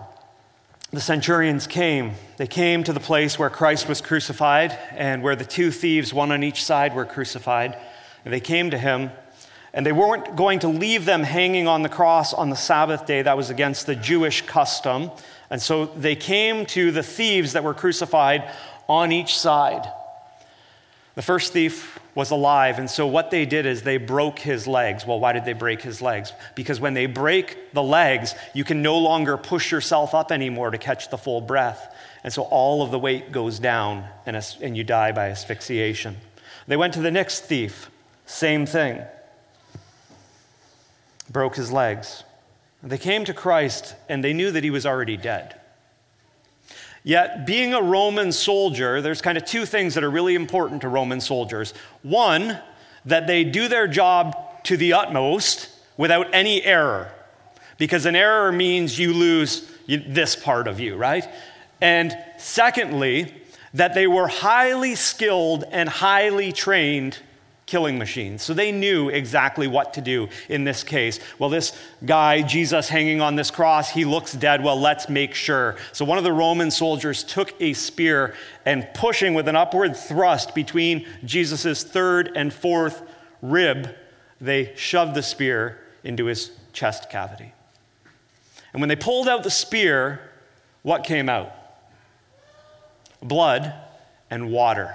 the 0.92 1.00
centurions 1.00 1.66
came. 1.66 2.12
They 2.36 2.46
came 2.46 2.84
to 2.84 2.92
the 2.92 3.00
place 3.00 3.38
where 3.38 3.50
Christ 3.50 3.88
was 3.88 4.00
crucified 4.00 4.70
and 4.92 5.22
where 5.22 5.36
the 5.36 5.44
two 5.44 5.70
thieves, 5.70 6.14
one 6.14 6.30
on 6.30 6.42
each 6.42 6.64
side, 6.64 6.94
were 6.94 7.04
crucified. 7.04 7.76
And 8.24 8.32
they 8.32 8.40
came 8.40 8.70
to 8.70 8.78
him, 8.78 9.10
and 9.74 9.84
they 9.84 9.92
weren't 9.92 10.36
going 10.36 10.60
to 10.60 10.68
leave 10.68 11.04
them 11.04 11.22
hanging 11.22 11.66
on 11.68 11.82
the 11.82 11.88
cross 11.88 12.32
on 12.32 12.50
the 12.50 12.56
Sabbath 12.56 13.04
day. 13.04 13.22
That 13.22 13.36
was 13.36 13.50
against 13.50 13.86
the 13.86 13.96
Jewish 13.96 14.42
custom. 14.42 15.10
And 15.50 15.60
so 15.60 15.86
they 15.86 16.16
came 16.16 16.66
to 16.66 16.90
the 16.92 17.02
thieves 17.02 17.52
that 17.52 17.64
were 17.64 17.74
crucified 17.74 18.50
on 18.88 19.12
each 19.12 19.38
side. 19.38 19.86
The 21.16 21.22
first 21.22 21.54
thief 21.54 21.98
was 22.14 22.30
alive, 22.30 22.78
and 22.78 22.90
so 22.90 23.06
what 23.06 23.30
they 23.30 23.46
did 23.46 23.64
is 23.64 23.82
they 23.82 23.96
broke 23.96 24.38
his 24.38 24.66
legs. 24.66 25.06
Well, 25.06 25.18
why 25.18 25.32
did 25.32 25.46
they 25.46 25.54
break 25.54 25.80
his 25.80 26.02
legs? 26.02 26.30
Because 26.54 26.78
when 26.78 26.92
they 26.92 27.06
break 27.06 27.72
the 27.72 27.82
legs, 27.82 28.34
you 28.54 28.64
can 28.64 28.82
no 28.82 28.98
longer 28.98 29.38
push 29.38 29.72
yourself 29.72 30.14
up 30.14 30.30
anymore 30.30 30.70
to 30.70 30.78
catch 30.78 31.08
the 31.08 31.16
full 31.16 31.40
breath. 31.40 31.94
And 32.22 32.30
so 32.30 32.42
all 32.42 32.82
of 32.82 32.90
the 32.90 32.98
weight 32.98 33.32
goes 33.32 33.58
down, 33.58 34.06
and, 34.26 34.36
and 34.60 34.76
you 34.76 34.84
die 34.84 35.12
by 35.12 35.30
asphyxiation. 35.30 36.18
They 36.68 36.76
went 36.76 36.92
to 36.94 37.00
the 37.00 37.10
next 37.10 37.46
thief, 37.46 37.90
same 38.26 38.66
thing. 38.66 39.02
Broke 41.30 41.56
his 41.56 41.72
legs. 41.72 42.24
They 42.82 42.98
came 42.98 43.24
to 43.24 43.32
Christ, 43.32 43.94
and 44.10 44.22
they 44.22 44.34
knew 44.34 44.50
that 44.50 44.64
he 44.64 44.70
was 44.70 44.84
already 44.84 45.16
dead. 45.16 45.58
Yet, 47.06 47.46
being 47.46 47.72
a 47.72 47.80
Roman 47.80 48.32
soldier, 48.32 49.00
there's 49.00 49.22
kind 49.22 49.38
of 49.38 49.44
two 49.44 49.64
things 49.64 49.94
that 49.94 50.02
are 50.02 50.10
really 50.10 50.34
important 50.34 50.80
to 50.80 50.88
Roman 50.88 51.20
soldiers. 51.20 51.72
One, 52.02 52.58
that 53.04 53.28
they 53.28 53.44
do 53.44 53.68
their 53.68 53.86
job 53.86 54.34
to 54.64 54.76
the 54.76 54.94
utmost 54.94 55.68
without 55.96 56.26
any 56.34 56.64
error, 56.64 57.12
because 57.78 58.06
an 58.06 58.16
error 58.16 58.50
means 58.50 58.98
you 58.98 59.12
lose 59.12 59.70
this 59.86 60.34
part 60.34 60.66
of 60.66 60.80
you, 60.80 60.96
right? 60.96 61.24
And 61.80 62.12
secondly, 62.38 63.32
that 63.72 63.94
they 63.94 64.08
were 64.08 64.26
highly 64.26 64.96
skilled 64.96 65.62
and 65.70 65.88
highly 65.88 66.50
trained 66.50 67.18
killing 67.66 67.98
machines. 67.98 68.44
So 68.44 68.54
they 68.54 68.70
knew 68.70 69.08
exactly 69.08 69.66
what 69.66 69.94
to 69.94 70.00
do 70.00 70.28
in 70.48 70.62
this 70.62 70.84
case. 70.84 71.18
Well, 71.38 71.50
this 71.50 71.76
guy, 72.04 72.42
Jesus 72.42 72.88
hanging 72.88 73.20
on 73.20 73.34
this 73.34 73.50
cross, 73.50 73.90
he 73.90 74.04
looks 74.04 74.32
dead. 74.32 74.62
Well, 74.62 74.80
let's 74.80 75.08
make 75.08 75.34
sure. 75.34 75.76
So 75.92 76.04
one 76.04 76.16
of 76.16 76.22
the 76.22 76.32
Roman 76.32 76.70
soldiers 76.70 77.24
took 77.24 77.60
a 77.60 77.72
spear 77.72 78.34
and 78.64 78.88
pushing 78.94 79.34
with 79.34 79.48
an 79.48 79.56
upward 79.56 79.96
thrust 79.96 80.54
between 80.54 81.06
Jesus' 81.24 81.82
third 81.82 82.30
and 82.36 82.54
fourth 82.54 83.02
rib, 83.42 83.94
they 84.40 84.72
shoved 84.76 85.14
the 85.14 85.22
spear 85.22 85.80
into 86.04 86.26
his 86.26 86.52
chest 86.72 87.10
cavity. 87.10 87.52
And 88.72 88.80
when 88.80 88.88
they 88.88 88.96
pulled 88.96 89.28
out 89.28 89.42
the 89.42 89.50
spear, 89.50 90.20
what 90.82 91.02
came 91.02 91.28
out? 91.28 91.52
Blood 93.20 93.74
and 94.30 94.52
water. 94.52 94.94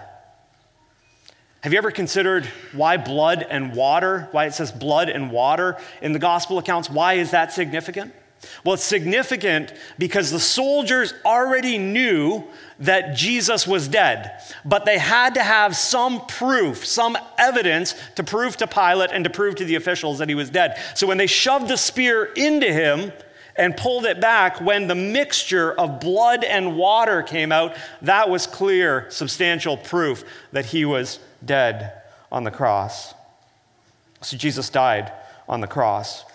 Have 1.61 1.73
you 1.73 1.77
ever 1.77 1.91
considered 1.91 2.45
why 2.73 2.97
blood 2.97 3.45
and 3.47 3.75
water, 3.75 4.27
why 4.31 4.47
it 4.47 4.53
says 4.53 4.71
blood 4.71 5.09
and 5.09 5.31
water 5.31 5.77
in 6.01 6.11
the 6.11 6.17
gospel 6.17 6.57
accounts? 6.57 6.89
Why 6.89 7.13
is 7.13 7.31
that 7.31 7.53
significant? 7.53 8.15
Well, 8.63 8.73
it's 8.73 8.83
significant 8.83 9.71
because 9.99 10.31
the 10.31 10.39
soldiers 10.39 11.13
already 11.23 11.77
knew 11.77 12.43
that 12.79 13.15
Jesus 13.15 13.67
was 13.67 13.87
dead, 13.87 14.41
but 14.65 14.85
they 14.85 14.97
had 14.97 15.35
to 15.35 15.43
have 15.43 15.75
some 15.75 16.25
proof, 16.25 16.83
some 16.83 17.15
evidence 17.37 17.93
to 18.15 18.23
prove 18.23 18.57
to 18.57 18.65
Pilate 18.65 19.11
and 19.11 19.23
to 19.25 19.29
prove 19.29 19.53
to 19.57 19.65
the 19.65 19.75
officials 19.75 20.17
that 20.17 20.29
he 20.29 20.33
was 20.33 20.49
dead. 20.49 20.81
So 20.95 21.05
when 21.05 21.19
they 21.19 21.27
shoved 21.27 21.67
the 21.67 21.77
spear 21.77 22.25
into 22.35 22.73
him, 22.73 23.11
and 23.57 23.75
pulled 23.75 24.05
it 24.05 24.21
back, 24.21 24.61
when 24.61 24.87
the 24.87 24.95
mixture 24.95 25.73
of 25.73 25.99
blood 25.99 26.45
and 26.45 26.77
water 26.77 27.21
came 27.21 27.51
out, 27.51 27.75
that 28.01 28.29
was 28.29 28.47
clear, 28.47 29.05
substantial 29.11 29.75
proof 29.75 30.23
that 30.53 30.65
he 30.65 30.85
was 30.85 31.19
dead 31.43 32.01
on 32.31 32.43
the 32.43 32.51
cross. 32.51 33.13
So 34.21 34.37
Jesus 34.37 34.69
died 34.69 35.11
on 35.47 35.61
the 35.61 35.67
cross. 35.67 36.25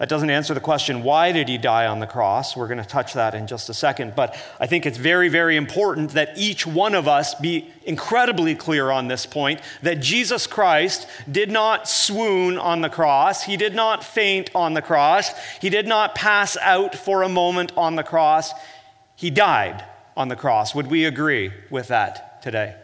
That 0.00 0.08
doesn't 0.08 0.30
answer 0.30 0.54
the 0.54 0.60
question, 0.60 1.02
why 1.02 1.30
did 1.30 1.46
he 1.46 1.58
die 1.58 1.86
on 1.86 2.00
the 2.00 2.06
cross? 2.06 2.56
We're 2.56 2.68
going 2.68 2.82
to 2.82 2.88
touch 2.88 3.12
that 3.12 3.34
in 3.34 3.46
just 3.46 3.68
a 3.68 3.74
second. 3.74 4.14
But 4.16 4.34
I 4.58 4.66
think 4.66 4.86
it's 4.86 4.96
very, 4.96 5.28
very 5.28 5.56
important 5.56 6.12
that 6.12 6.38
each 6.38 6.66
one 6.66 6.94
of 6.94 7.06
us 7.06 7.34
be 7.34 7.68
incredibly 7.84 8.54
clear 8.54 8.90
on 8.90 9.08
this 9.08 9.26
point 9.26 9.60
that 9.82 10.00
Jesus 10.00 10.46
Christ 10.46 11.06
did 11.30 11.50
not 11.50 11.86
swoon 11.86 12.56
on 12.56 12.80
the 12.80 12.88
cross. 12.88 13.44
He 13.44 13.58
did 13.58 13.74
not 13.74 14.02
faint 14.02 14.50
on 14.54 14.72
the 14.72 14.80
cross. 14.80 15.32
He 15.60 15.68
did 15.68 15.86
not 15.86 16.14
pass 16.14 16.56
out 16.56 16.94
for 16.94 17.22
a 17.22 17.28
moment 17.28 17.72
on 17.76 17.96
the 17.96 18.02
cross. 18.02 18.54
He 19.16 19.28
died 19.28 19.84
on 20.16 20.28
the 20.28 20.36
cross. 20.36 20.74
Would 20.74 20.86
we 20.86 21.04
agree 21.04 21.52
with 21.68 21.88
that 21.88 22.40
today? 22.40 22.74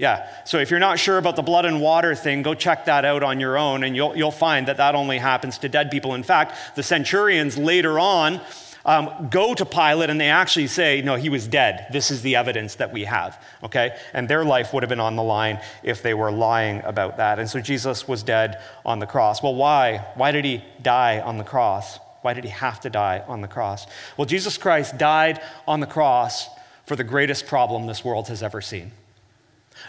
Yeah. 0.00 0.26
So 0.46 0.58
if 0.58 0.70
you're 0.70 0.80
not 0.80 0.98
sure 0.98 1.18
about 1.18 1.36
the 1.36 1.42
blood 1.42 1.66
and 1.66 1.78
water 1.78 2.14
thing, 2.14 2.40
go 2.40 2.54
check 2.54 2.86
that 2.86 3.04
out 3.04 3.22
on 3.22 3.38
your 3.38 3.58
own, 3.58 3.84
and 3.84 3.94
you'll, 3.94 4.16
you'll 4.16 4.30
find 4.30 4.66
that 4.68 4.78
that 4.78 4.94
only 4.94 5.18
happens 5.18 5.58
to 5.58 5.68
dead 5.68 5.90
people. 5.90 6.14
In 6.14 6.22
fact, 6.22 6.74
the 6.74 6.82
centurions 6.82 7.58
later 7.58 7.98
on 7.98 8.40
um, 8.86 9.28
go 9.30 9.52
to 9.52 9.66
Pilate 9.66 10.08
and 10.08 10.18
they 10.18 10.30
actually 10.30 10.68
say, 10.68 11.02
No, 11.02 11.16
he 11.16 11.28
was 11.28 11.46
dead. 11.46 11.86
This 11.92 12.10
is 12.10 12.22
the 12.22 12.36
evidence 12.36 12.76
that 12.76 12.94
we 12.94 13.04
have. 13.04 13.44
Okay? 13.62 13.94
And 14.14 14.26
their 14.26 14.42
life 14.42 14.72
would 14.72 14.82
have 14.82 14.88
been 14.88 15.00
on 15.00 15.16
the 15.16 15.22
line 15.22 15.60
if 15.82 16.02
they 16.02 16.14
were 16.14 16.32
lying 16.32 16.80
about 16.84 17.18
that. 17.18 17.38
And 17.38 17.46
so 17.46 17.60
Jesus 17.60 18.08
was 18.08 18.22
dead 18.22 18.58
on 18.86 19.00
the 19.00 19.06
cross. 19.06 19.42
Well, 19.42 19.54
why? 19.54 19.98
Why 20.14 20.32
did 20.32 20.46
he 20.46 20.64
die 20.80 21.20
on 21.20 21.36
the 21.36 21.44
cross? 21.44 21.98
Why 22.22 22.32
did 22.32 22.44
he 22.44 22.50
have 22.50 22.80
to 22.80 22.90
die 22.90 23.22
on 23.28 23.42
the 23.42 23.48
cross? 23.48 23.86
Well, 24.16 24.24
Jesus 24.24 24.56
Christ 24.56 24.96
died 24.96 25.42
on 25.68 25.80
the 25.80 25.86
cross 25.86 26.48
for 26.86 26.96
the 26.96 27.04
greatest 27.04 27.46
problem 27.46 27.86
this 27.86 28.02
world 28.02 28.28
has 28.28 28.42
ever 28.42 28.62
seen. 28.62 28.92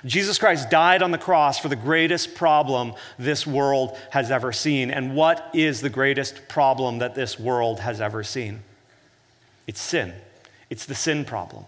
Jesus 0.05 0.37
Christ 0.37 0.69
died 0.69 1.01
on 1.01 1.11
the 1.11 1.17
cross 1.17 1.59
for 1.59 1.69
the 1.69 1.75
greatest 1.75 2.35
problem 2.35 2.93
this 3.19 3.45
world 3.45 3.97
has 4.11 4.31
ever 4.31 4.51
seen. 4.51 4.91
And 4.91 5.15
what 5.15 5.49
is 5.53 5.81
the 5.81 5.89
greatest 5.89 6.47
problem 6.47 6.99
that 6.99 7.15
this 7.15 7.39
world 7.39 7.79
has 7.79 8.01
ever 8.01 8.23
seen? 8.23 8.61
It's 9.67 9.81
sin. 9.81 10.13
It's 10.69 10.85
the 10.85 10.95
sin 10.95 11.25
problem. 11.25 11.65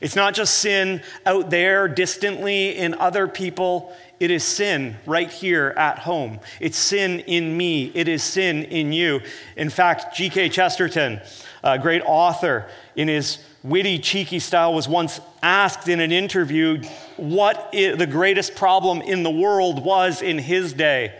It's 0.00 0.16
not 0.16 0.34
just 0.34 0.58
sin 0.58 1.00
out 1.24 1.50
there 1.50 1.86
distantly 1.86 2.76
in 2.76 2.94
other 2.94 3.28
people. 3.28 3.94
It 4.18 4.32
is 4.32 4.42
sin 4.42 4.96
right 5.06 5.30
here 5.30 5.72
at 5.76 6.00
home. 6.00 6.40
It's 6.60 6.76
sin 6.76 7.20
in 7.20 7.56
me. 7.56 7.92
It 7.94 8.08
is 8.08 8.22
sin 8.22 8.64
in 8.64 8.92
you. 8.92 9.20
In 9.56 9.70
fact, 9.70 10.16
G.K. 10.16 10.48
Chesterton, 10.48 11.20
a 11.62 11.78
great 11.78 12.02
author, 12.04 12.66
in 12.96 13.06
his 13.06 13.38
witty, 13.62 13.98
cheeky 13.98 14.38
style, 14.38 14.74
was 14.74 14.88
once 14.88 15.20
asked 15.42 15.88
in 15.88 16.00
an 16.00 16.12
interview 16.12 16.82
what 17.16 17.70
the 17.72 18.08
greatest 18.10 18.54
problem 18.54 19.02
in 19.02 19.22
the 19.22 19.30
world 19.30 19.84
was 19.84 20.22
in 20.22 20.38
his 20.38 20.72
day. 20.72 21.14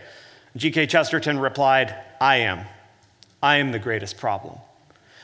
G.K. 0.55 0.87
Chesterton 0.87 1.39
replied, 1.39 1.95
I 2.21 2.37
am. 2.37 2.65
I 3.41 3.57
am 3.57 3.71
the 3.71 3.79
greatest 3.79 4.17
problem. 4.17 4.57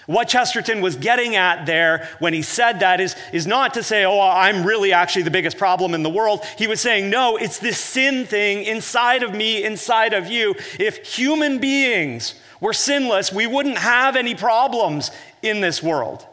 What 0.10 0.28
Chesterton 0.28 0.82
was 0.82 0.96
getting 0.96 1.36
at 1.36 1.68
there 1.68 2.10
when 2.18 2.34
he 2.34 2.42
said 2.42 2.80
that 2.80 3.00
is, 3.00 3.16
is 3.32 3.46
not 3.46 3.76
to 3.76 3.84
say, 3.84 4.06
oh, 4.06 4.20
I'm 4.20 4.66
really 4.66 4.92
actually 4.92 5.22
the 5.22 5.30
biggest 5.30 5.56
problem 5.56 5.94
in 5.94 6.02
the 6.02 6.10
world. 6.10 6.44
He 6.58 6.66
was 6.66 6.82
saying, 6.82 7.12
no, 7.12 7.38
it's 7.38 7.60
this 7.60 7.78
sin 7.78 8.26
thing 8.26 8.64
inside 8.64 9.22
of 9.22 9.36
me, 9.36 9.64
inside 9.64 10.14
of 10.14 10.26
you. 10.28 10.56
If 10.80 11.06
human 11.06 11.60
beings 11.60 12.34
were 12.60 12.74
sinless, 12.74 13.32
we 13.32 13.46
wouldn't 13.46 13.78
have 13.78 14.16
any 14.16 14.34
problems 14.34 15.12
in 15.44 15.62
this 15.62 15.84
world. 15.84 16.26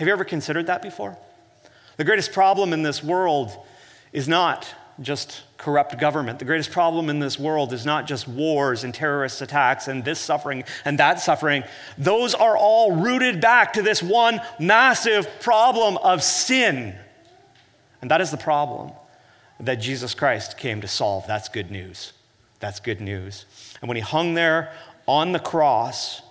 Have 0.00 0.06
you 0.06 0.14
ever 0.14 0.24
considered 0.24 0.68
that 0.68 0.80
before? 0.80 1.14
The 1.98 2.04
greatest 2.04 2.32
problem 2.32 2.72
in 2.72 2.82
this 2.82 3.04
world 3.04 3.52
is 4.14 4.28
not 4.28 4.66
just 5.02 5.42
corrupt 5.58 5.98
government. 5.98 6.38
The 6.38 6.46
greatest 6.46 6.70
problem 6.70 7.10
in 7.10 7.18
this 7.18 7.38
world 7.38 7.74
is 7.74 7.84
not 7.84 8.06
just 8.06 8.26
wars 8.26 8.82
and 8.82 8.94
terrorist 8.94 9.42
attacks 9.42 9.88
and 9.88 10.02
this 10.02 10.18
suffering 10.18 10.64
and 10.86 10.98
that 10.98 11.20
suffering. 11.20 11.64
Those 11.98 12.34
are 12.34 12.56
all 12.56 12.96
rooted 12.96 13.42
back 13.42 13.74
to 13.74 13.82
this 13.82 14.02
one 14.02 14.40
massive 14.58 15.28
problem 15.40 15.98
of 15.98 16.22
sin. 16.22 16.94
And 18.00 18.10
that 18.10 18.22
is 18.22 18.30
the 18.30 18.38
problem 18.38 18.92
that 19.60 19.82
Jesus 19.82 20.14
Christ 20.14 20.56
came 20.56 20.80
to 20.80 20.88
solve. 20.88 21.26
That's 21.26 21.50
good 21.50 21.70
news. 21.70 22.14
That's 22.58 22.80
good 22.80 23.02
news. 23.02 23.44
And 23.82 23.88
when 23.90 23.98
he 23.98 24.02
hung 24.02 24.32
there 24.32 24.72
on 25.06 25.32
the 25.32 25.38
cross, 25.38 26.22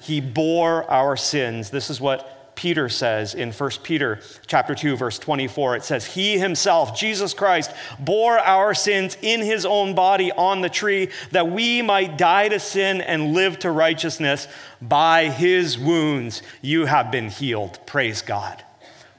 he 0.00 0.20
bore 0.20 0.88
our 0.88 1.16
sins. 1.16 1.70
This 1.70 1.90
is 1.90 2.00
what 2.00 2.36
Peter 2.60 2.90
says 2.90 3.34
in 3.34 3.52
1 3.52 3.70
Peter 3.82 4.20
chapter 4.46 4.74
2 4.74 4.94
verse 4.94 5.18
24 5.18 5.76
it 5.76 5.82
says 5.82 6.04
he 6.04 6.38
himself 6.38 6.94
Jesus 6.94 7.32
Christ 7.32 7.72
bore 7.98 8.38
our 8.38 8.74
sins 8.74 9.16
in 9.22 9.40
his 9.40 9.64
own 9.64 9.94
body 9.94 10.30
on 10.32 10.60
the 10.60 10.68
tree 10.68 11.08
that 11.30 11.50
we 11.50 11.80
might 11.80 12.18
die 12.18 12.48
to 12.48 12.60
sin 12.60 13.00
and 13.00 13.32
live 13.32 13.58
to 13.60 13.70
righteousness. 13.70 14.46
By 14.82 15.30
his 15.30 15.78
wounds 15.78 16.42
you 16.60 16.84
have 16.84 17.10
been 17.10 17.30
healed. 17.30 17.78
Praise 17.86 18.20
God. 18.20 18.62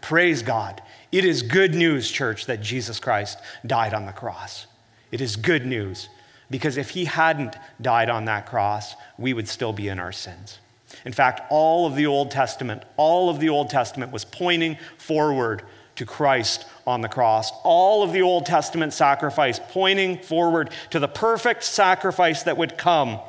Praise 0.01 0.43
God. 0.43 0.79
It 1.11 1.25
is 1.25 1.41
good 1.41 1.73
news 1.73 2.11
church 2.11 2.45
that 2.45 2.61
Jesus 2.61 2.99
Christ 2.99 3.39
died 3.65 3.95
on 3.95 4.05
the 4.05 4.11
cross. 4.11 4.67
It 5.11 5.19
is 5.19 5.35
good 5.35 5.65
news 5.65 6.09
because 6.51 6.77
if 6.77 6.91
he 6.91 7.05
hadn't 7.05 7.55
died 7.81 8.11
on 8.11 8.25
that 8.25 8.45
cross 8.45 8.93
we 9.17 9.33
would 9.33 9.47
still 9.47 9.73
be 9.73 9.87
in 9.87 9.97
our 9.97 10.11
sins 10.11 10.59
in 11.05 11.13
fact, 11.13 11.41
all 11.49 11.85
of 11.85 11.95
the 11.95 12.05
Old 12.05 12.31
Testament, 12.31 12.83
all 12.97 13.29
of 13.29 13.39
the 13.39 13.49
Old 13.49 13.69
Testament 13.69 14.11
was 14.11 14.25
pointing 14.25 14.77
forward 14.97 15.63
to 15.95 16.05
Christ 16.05 16.65
on 16.85 17.01
the 17.01 17.09
cross. 17.09 17.51
All 17.63 18.03
of 18.03 18.11
the 18.11 18.21
Old 18.21 18.45
Testament 18.45 18.93
sacrifice 18.93 19.59
pointing 19.69 20.17
forward 20.19 20.69
to 20.91 20.99
the 20.99 21.07
perfect 21.07 21.63
sacrifice 21.63 22.43
that 22.43 22.57
would 22.57 22.77
come, 22.77 23.19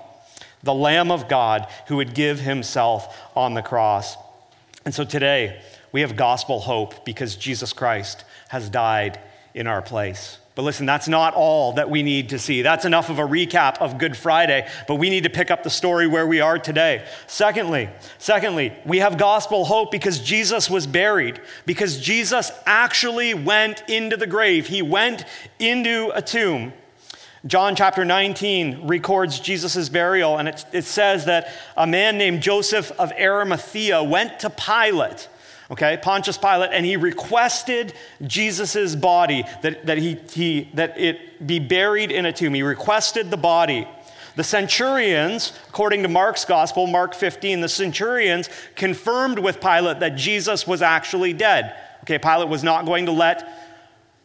the 0.62 0.74
Lamb 0.74 1.10
of 1.10 1.28
God 1.28 1.66
who 1.88 1.96
would 1.96 2.14
give 2.14 2.40
himself 2.40 3.18
on 3.34 3.54
the 3.54 3.62
cross. 3.62 4.16
And 4.84 4.94
so 4.94 5.04
today, 5.04 5.60
we 5.92 6.02
have 6.02 6.16
gospel 6.16 6.60
hope 6.60 7.04
because 7.04 7.36
Jesus 7.36 7.72
Christ 7.72 8.24
has 8.48 8.68
died 8.68 9.20
in 9.54 9.66
our 9.66 9.82
place. 9.82 10.38
But 10.54 10.62
listen, 10.62 10.84
that's 10.84 11.08
not 11.08 11.32
all 11.32 11.72
that 11.74 11.88
we 11.88 12.02
need 12.02 12.28
to 12.30 12.38
see. 12.38 12.60
That's 12.60 12.84
enough 12.84 13.08
of 13.08 13.18
a 13.18 13.22
recap 13.22 13.78
of 13.78 13.96
Good 13.96 14.14
Friday, 14.14 14.68
but 14.86 14.96
we 14.96 15.08
need 15.08 15.22
to 15.22 15.30
pick 15.30 15.50
up 15.50 15.62
the 15.62 15.70
story 15.70 16.06
where 16.06 16.26
we 16.26 16.40
are 16.40 16.58
today. 16.58 17.06
Secondly, 17.26 17.88
secondly, 18.18 18.74
we 18.84 18.98
have 18.98 19.16
gospel 19.16 19.64
hope 19.64 19.90
because 19.90 20.20
Jesus 20.20 20.68
was 20.68 20.86
buried, 20.86 21.40
because 21.64 21.98
Jesus 21.98 22.52
actually 22.66 23.32
went 23.32 23.82
into 23.88 24.18
the 24.18 24.26
grave. 24.26 24.66
He 24.66 24.82
went 24.82 25.24
into 25.58 26.10
a 26.14 26.20
tomb. 26.20 26.74
John 27.46 27.74
chapter 27.74 28.04
19 28.04 28.86
records 28.86 29.40
Jesus' 29.40 29.88
burial, 29.88 30.36
and 30.36 30.48
it, 30.48 30.66
it 30.72 30.84
says 30.84 31.24
that 31.24 31.48
a 31.78 31.86
man 31.86 32.18
named 32.18 32.42
Joseph 32.42 32.92
of 33.00 33.10
Arimathea 33.12 34.04
went 34.04 34.38
to 34.40 34.50
Pilate 34.50 35.28
okay, 35.70 35.98
Pontius 36.02 36.38
Pilate, 36.38 36.70
and 36.72 36.84
he 36.84 36.96
requested 36.96 37.94
Jesus' 38.26 38.94
body 38.94 39.44
that, 39.62 39.86
that, 39.86 39.98
he, 39.98 40.14
he, 40.30 40.70
that 40.74 40.98
it 40.98 41.46
be 41.46 41.58
buried 41.58 42.10
in 42.10 42.26
a 42.26 42.32
tomb. 42.32 42.54
He 42.54 42.62
requested 42.62 43.30
the 43.30 43.36
body. 43.36 43.86
The 44.34 44.44
centurions, 44.44 45.52
according 45.68 46.02
to 46.02 46.08
Mark's 46.08 46.44
gospel, 46.44 46.86
Mark 46.86 47.14
15, 47.14 47.60
the 47.60 47.68
centurions 47.68 48.48
confirmed 48.76 49.38
with 49.38 49.60
Pilate 49.60 50.00
that 50.00 50.16
Jesus 50.16 50.66
was 50.66 50.80
actually 50.80 51.32
dead. 51.32 51.76
Okay, 52.04 52.18
Pilate 52.18 52.48
was 52.48 52.64
not 52.64 52.86
going 52.86 53.06
to 53.06 53.12
let 53.12 53.61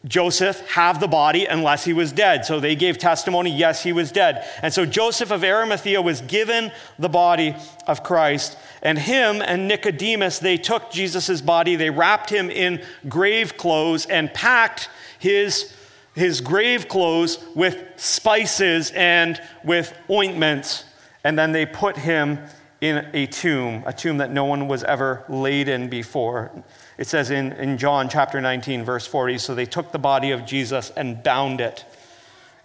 Joseph 0.06 0.60
have 0.68 1.00
the 1.00 1.08
body 1.08 1.46
unless 1.46 1.84
he 1.84 1.92
was 1.92 2.12
dead. 2.12 2.44
So 2.44 2.60
they 2.60 2.76
gave 2.76 2.98
testimony, 2.98 3.50
yes, 3.50 3.82
he 3.82 3.92
was 3.92 4.12
dead. 4.12 4.46
And 4.62 4.72
so 4.72 4.86
Joseph 4.86 5.32
of 5.32 5.42
Arimathea 5.42 6.00
was 6.00 6.20
given 6.20 6.70
the 6.98 7.08
body 7.08 7.56
of 7.86 8.04
Christ. 8.04 8.56
And 8.80 8.96
him 8.98 9.42
and 9.42 9.66
Nicodemus, 9.66 10.38
they 10.38 10.56
took 10.56 10.90
Jesus' 10.92 11.40
body, 11.40 11.74
they 11.74 11.90
wrapped 11.90 12.30
him 12.30 12.48
in 12.48 12.82
grave 13.08 13.56
clothes 13.56 14.06
and 14.06 14.32
packed 14.32 14.88
his, 15.18 15.74
his 16.14 16.40
grave 16.40 16.86
clothes 16.86 17.44
with 17.56 17.84
spices 17.96 18.92
and 18.92 19.40
with 19.64 19.92
ointments. 20.08 20.84
And 21.24 21.36
then 21.36 21.50
they 21.50 21.66
put 21.66 21.96
him 21.96 22.38
in 22.80 23.08
a 23.12 23.26
tomb, 23.26 23.82
a 23.84 23.92
tomb 23.92 24.18
that 24.18 24.30
no 24.30 24.44
one 24.44 24.68
was 24.68 24.84
ever 24.84 25.24
laid 25.28 25.68
in 25.68 25.88
before. 25.88 26.52
It 26.98 27.06
says 27.06 27.30
in, 27.30 27.52
in 27.52 27.78
John 27.78 28.08
chapter 28.08 28.40
19, 28.40 28.84
verse 28.84 29.06
40 29.06 29.38
So 29.38 29.54
they 29.54 29.64
took 29.64 29.92
the 29.92 29.98
body 29.98 30.32
of 30.32 30.44
Jesus 30.44 30.90
and 30.90 31.22
bound 31.22 31.60
it 31.60 31.84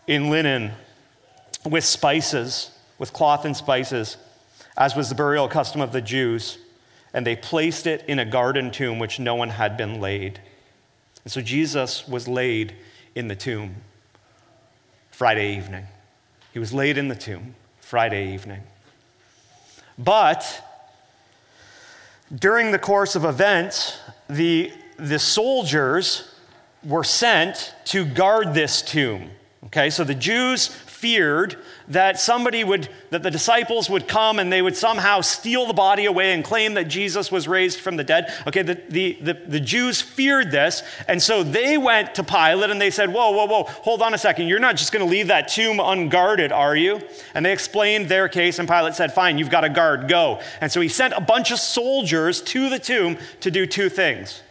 in 0.08 0.30
linen 0.30 0.74
with 1.66 1.86
spices, 1.86 2.72
with 2.98 3.14
cloth 3.14 3.46
and 3.46 3.56
spices, 3.56 4.18
as 4.76 4.96
was 4.96 5.10
the 5.10 5.16
burial 5.16 5.48
custom 5.48 5.80
of 5.80 5.92
the 5.92 6.02
Jews. 6.02 6.58
And 7.14 7.28
they 7.28 7.36
placed 7.36 7.86
it 7.86 8.04
in 8.08 8.18
a 8.18 8.26
garden 8.26 8.72
tomb 8.72 8.98
which 8.98 9.20
no 9.20 9.36
one 9.36 9.50
had 9.50 9.78
been 9.78 10.02
laid. 10.02 10.42
And 11.24 11.32
so 11.32 11.42
Jesus 11.42 12.08
was 12.08 12.28
laid 12.28 12.74
in 13.14 13.28
the 13.28 13.36
tomb 13.36 13.76
Friday 15.12 15.56
evening. 15.56 15.86
He 16.54 16.60
was 16.60 16.74
laid 16.74 16.98
in 16.98 17.08
the 17.08 17.16
tomb 17.16 17.54
Friday 17.80 18.34
evening. 18.34 18.64
But 19.98 20.64
during 22.34 22.72
the 22.72 22.80
course 22.80 23.16
of 23.16 23.26
events, 23.26 24.00
the, 24.30 24.72
the 24.98 25.20
soldiers 25.20 26.34
were 26.84 27.04
sent 27.04 27.74
to 27.86 28.06
guard 28.06 28.54
this 28.54 28.82
tomb. 28.82 29.30
Okay, 29.66 29.90
so 29.90 30.04
the 30.04 30.16
Jews 30.16 30.68
feared 31.04 31.58
that 31.90 32.18
somebody 32.18 32.64
would, 32.64 32.88
that 33.10 33.24
the 33.24 33.30
disciples 33.30 33.90
would 33.90 34.08
come 34.08 34.40
and 34.40 34.50
they 34.50 34.62
would 34.62 34.78
somehow 34.78 35.20
steal 35.20 35.66
the 35.66 35.74
body 35.74 36.06
away 36.06 36.32
and 36.32 36.46
claim 36.46 36.76
that 36.76 36.86
Jesus 36.86 37.30
was 37.30 37.46
raised 37.46 37.82
from 37.82 37.98
the 37.98 38.06
dead. 38.06 38.34
Okay, 38.48 38.62
the, 38.62 38.76
the, 38.88 39.18
the, 39.20 39.34
the 39.34 39.60
Jews 39.60 40.02
feared 40.02 40.50
this, 40.50 40.82
and 41.10 41.22
so 41.22 41.44
they 41.44 41.78
went 41.78 42.16
to 42.16 42.24
Pilate 42.24 42.70
and 42.70 42.80
they 42.80 42.90
said, 42.90 43.12
Whoa, 43.12 43.32
whoa, 43.32 43.48
whoa, 43.48 43.64
hold 43.64 44.02
on 44.02 44.14
a 44.14 44.18
second. 44.18 44.48
You're 44.48 44.60
not 44.60 44.78
just 44.78 44.94
going 44.94 45.06
to 45.06 45.12
leave 45.12 45.28
that 45.28 45.50
tomb 45.50 45.82
unguarded, 45.82 46.54
are 46.54 46.74
you? 46.74 47.02
And 47.34 47.46
they 47.46 47.52
explained 47.52 48.08
their 48.08 48.30
case, 48.30 48.60
and 48.60 48.70
Pilate 48.70 48.96
said, 48.96 49.12
Fine, 49.12 49.38
you've 49.38 49.50
got 49.50 49.66
a 49.66 49.70
guard, 49.70 50.08
go. 50.08 50.40
And 50.62 50.72
so 50.72 50.80
he 50.80 50.88
sent 50.88 51.14
a 51.16 51.22
bunch 51.22 51.52
of 51.52 51.60
soldiers 51.60 52.42
to 52.44 52.70
the 52.70 52.80
tomb 52.80 53.18
to 53.42 53.52
do 53.52 53.66
two 53.66 53.90
things. 53.90 54.42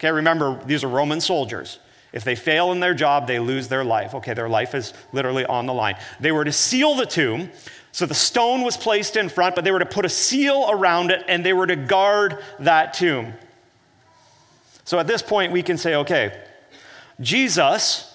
Okay, 0.00 0.10
remember, 0.10 0.60
these 0.64 0.82
are 0.82 0.88
Roman 0.88 1.20
soldiers. 1.20 1.78
If 2.12 2.24
they 2.24 2.34
fail 2.34 2.72
in 2.72 2.80
their 2.80 2.94
job, 2.94 3.26
they 3.26 3.38
lose 3.38 3.68
their 3.68 3.84
life. 3.84 4.14
Okay, 4.16 4.34
their 4.34 4.48
life 4.48 4.74
is 4.74 4.92
literally 5.12 5.46
on 5.46 5.66
the 5.66 5.74
line. 5.74 5.96
They 6.18 6.32
were 6.32 6.44
to 6.44 6.52
seal 6.52 6.94
the 6.94 7.06
tomb. 7.06 7.50
So 7.92 8.06
the 8.06 8.14
stone 8.14 8.62
was 8.62 8.76
placed 8.76 9.16
in 9.16 9.28
front, 9.28 9.54
but 9.54 9.64
they 9.64 9.70
were 9.70 9.78
to 9.78 9.86
put 9.86 10.04
a 10.04 10.08
seal 10.08 10.66
around 10.70 11.10
it 11.10 11.24
and 11.28 11.44
they 11.44 11.52
were 11.52 11.66
to 11.66 11.76
guard 11.76 12.42
that 12.60 12.94
tomb. 12.94 13.34
So 14.84 14.98
at 14.98 15.06
this 15.06 15.22
point, 15.22 15.52
we 15.52 15.62
can 15.62 15.76
say, 15.76 15.94
okay, 15.96 16.40
Jesus 17.20 18.12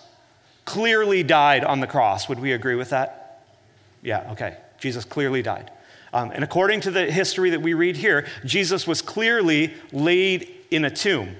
clearly 0.66 1.24
died 1.24 1.64
on 1.64 1.80
the 1.80 1.88
cross. 1.88 2.28
Would 2.28 2.40
we 2.40 2.52
agree 2.54 2.76
with 2.76 2.90
that? 2.90 3.44
Yeah, 4.02 4.32
okay. 4.32 4.58
Jesus 4.78 5.06
clearly 5.06 5.42
died. 5.42 5.72
Um, 6.14 6.32
and 6.32 6.44
according 6.44 6.82
to 6.82 6.92
the 6.92 7.12
history 7.12 7.50
that 7.52 7.62
we 7.62 7.74
read 7.74 7.98
here, 7.98 8.28
Jesus 8.46 8.88
was 8.88 9.02
clearly 9.02 9.74
laid 9.92 10.50
in 10.72 10.86
a 10.86 10.90
tomb. 10.90 11.36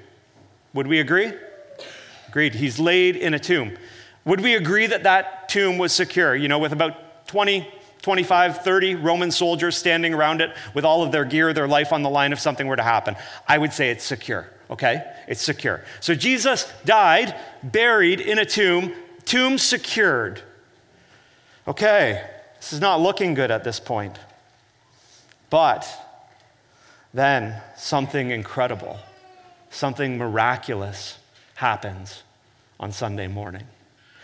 Would 0.74 0.88
we 0.88 1.00
agree? 1.00 1.32
Agreed. 2.36 2.54
He's 2.54 2.80
laid 2.80 3.16
in 3.16 3.34
a 3.34 3.40
tomb. 3.40 3.78
Would 4.26 4.42
we 4.42 4.56
agree 4.56 4.88
that 4.88 5.04
that 5.04 5.48
tomb 5.48 5.78
was 5.78 5.94
secure? 5.94 6.36
You 6.36 6.50
know, 6.50 6.60
with 6.60 6.74
about 6.74 7.28
20, 7.30 7.66
25, 8.02 8.62
30 8.62 8.96
Roman 8.96 9.32
soldiers 9.32 9.78
standing 9.78 10.14
around 10.14 10.42
it 10.42 10.54
with 10.74 10.84
all 10.84 11.02
of 11.02 11.14
their 11.14 11.24
gear, 11.24 11.54
their 11.54 11.66
life 11.66 11.94
on 11.94 12.04
the 12.04 12.10
line 12.10 12.34
if 12.34 12.42
something 12.42 12.68
were 12.68 12.76
to 12.76 12.84
happen. 12.84 13.16
I 13.48 13.58
would 13.58 13.72
say 13.72 13.90
it's 13.90 14.04
secure, 14.04 14.50
okay? 14.70 15.10
It's 15.30 15.42
secure. 15.42 15.86
So 16.02 16.14
Jesus 16.14 16.70
died, 16.84 17.40
buried 17.64 18.20
in 18.20 18.38
a 18.38 18.46
tomb, 18.46 18.92
tomb 19.24 19.58
secured. 19.58 20.42
Okay, 21.70 22.22
this 22.58 22.74
is 22.74 22.82
not 22.82 23.00
looking 23.00 23.34
good 23.34 23.50
at 23.50 23.64
this 23.64 23.80
point. 23.80 24.20
But 25.50 25.88
then 27.14 27.62
something 27.78 28.32
incredible, 28.32 29.00
something 29.70 30.18
miraculous 30.18 31.18
happens 31.56 32.24
on 32.80 32.92
Sunday 32.92 33.28
morning. 33.28 33.64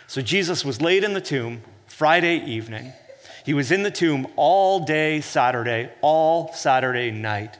So 0.07 0.21
Jesus 0.21 0.65
was 0.65 0.81
laid 0.81 1.03
in 1.03 1.13
the 1.13 1.21
tomb 1.21 1.61
Friday 1.87 2.37
evening. 2.37 2.93
He 3.45 3.53
was 3.53 3.71
in 3.71 3.83
the 3.83 3.91
tomb 3.91 4.27
all 4.35 4.85
day 4.85 5.21
Saturday, 5.21 5.89
all 6.01 6.53
Saturday 6.53 7.11
night. 7.11 7.57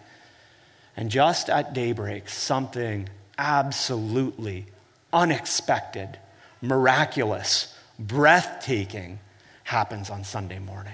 And 0.98 1.10
just 1.10 1.50
at 1.50 1.74
daybreak, 1.74 2.30
something 2.30 3.10
absolutely 3.38 4.66
unexpected, 5.14 6.20
miraculous, 6.62 7.76
breathtaking 7.98 9.20
happens 9.64 10.10
on 10.10 10.24
Sunday 10.24 10.60
morning. 10.60 10.94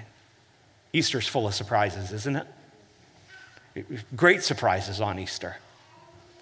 Easter's 0.92 1.28
full 1.28 1.46
of 1.46 1.54
surprises, 1.54 2.12
isn't 2.12 2.36
it? 2.36 2.46
Great 4.16 4.42
surprises 4.42 5.00
on 5.00 5.18
Easter. 5.18 5.56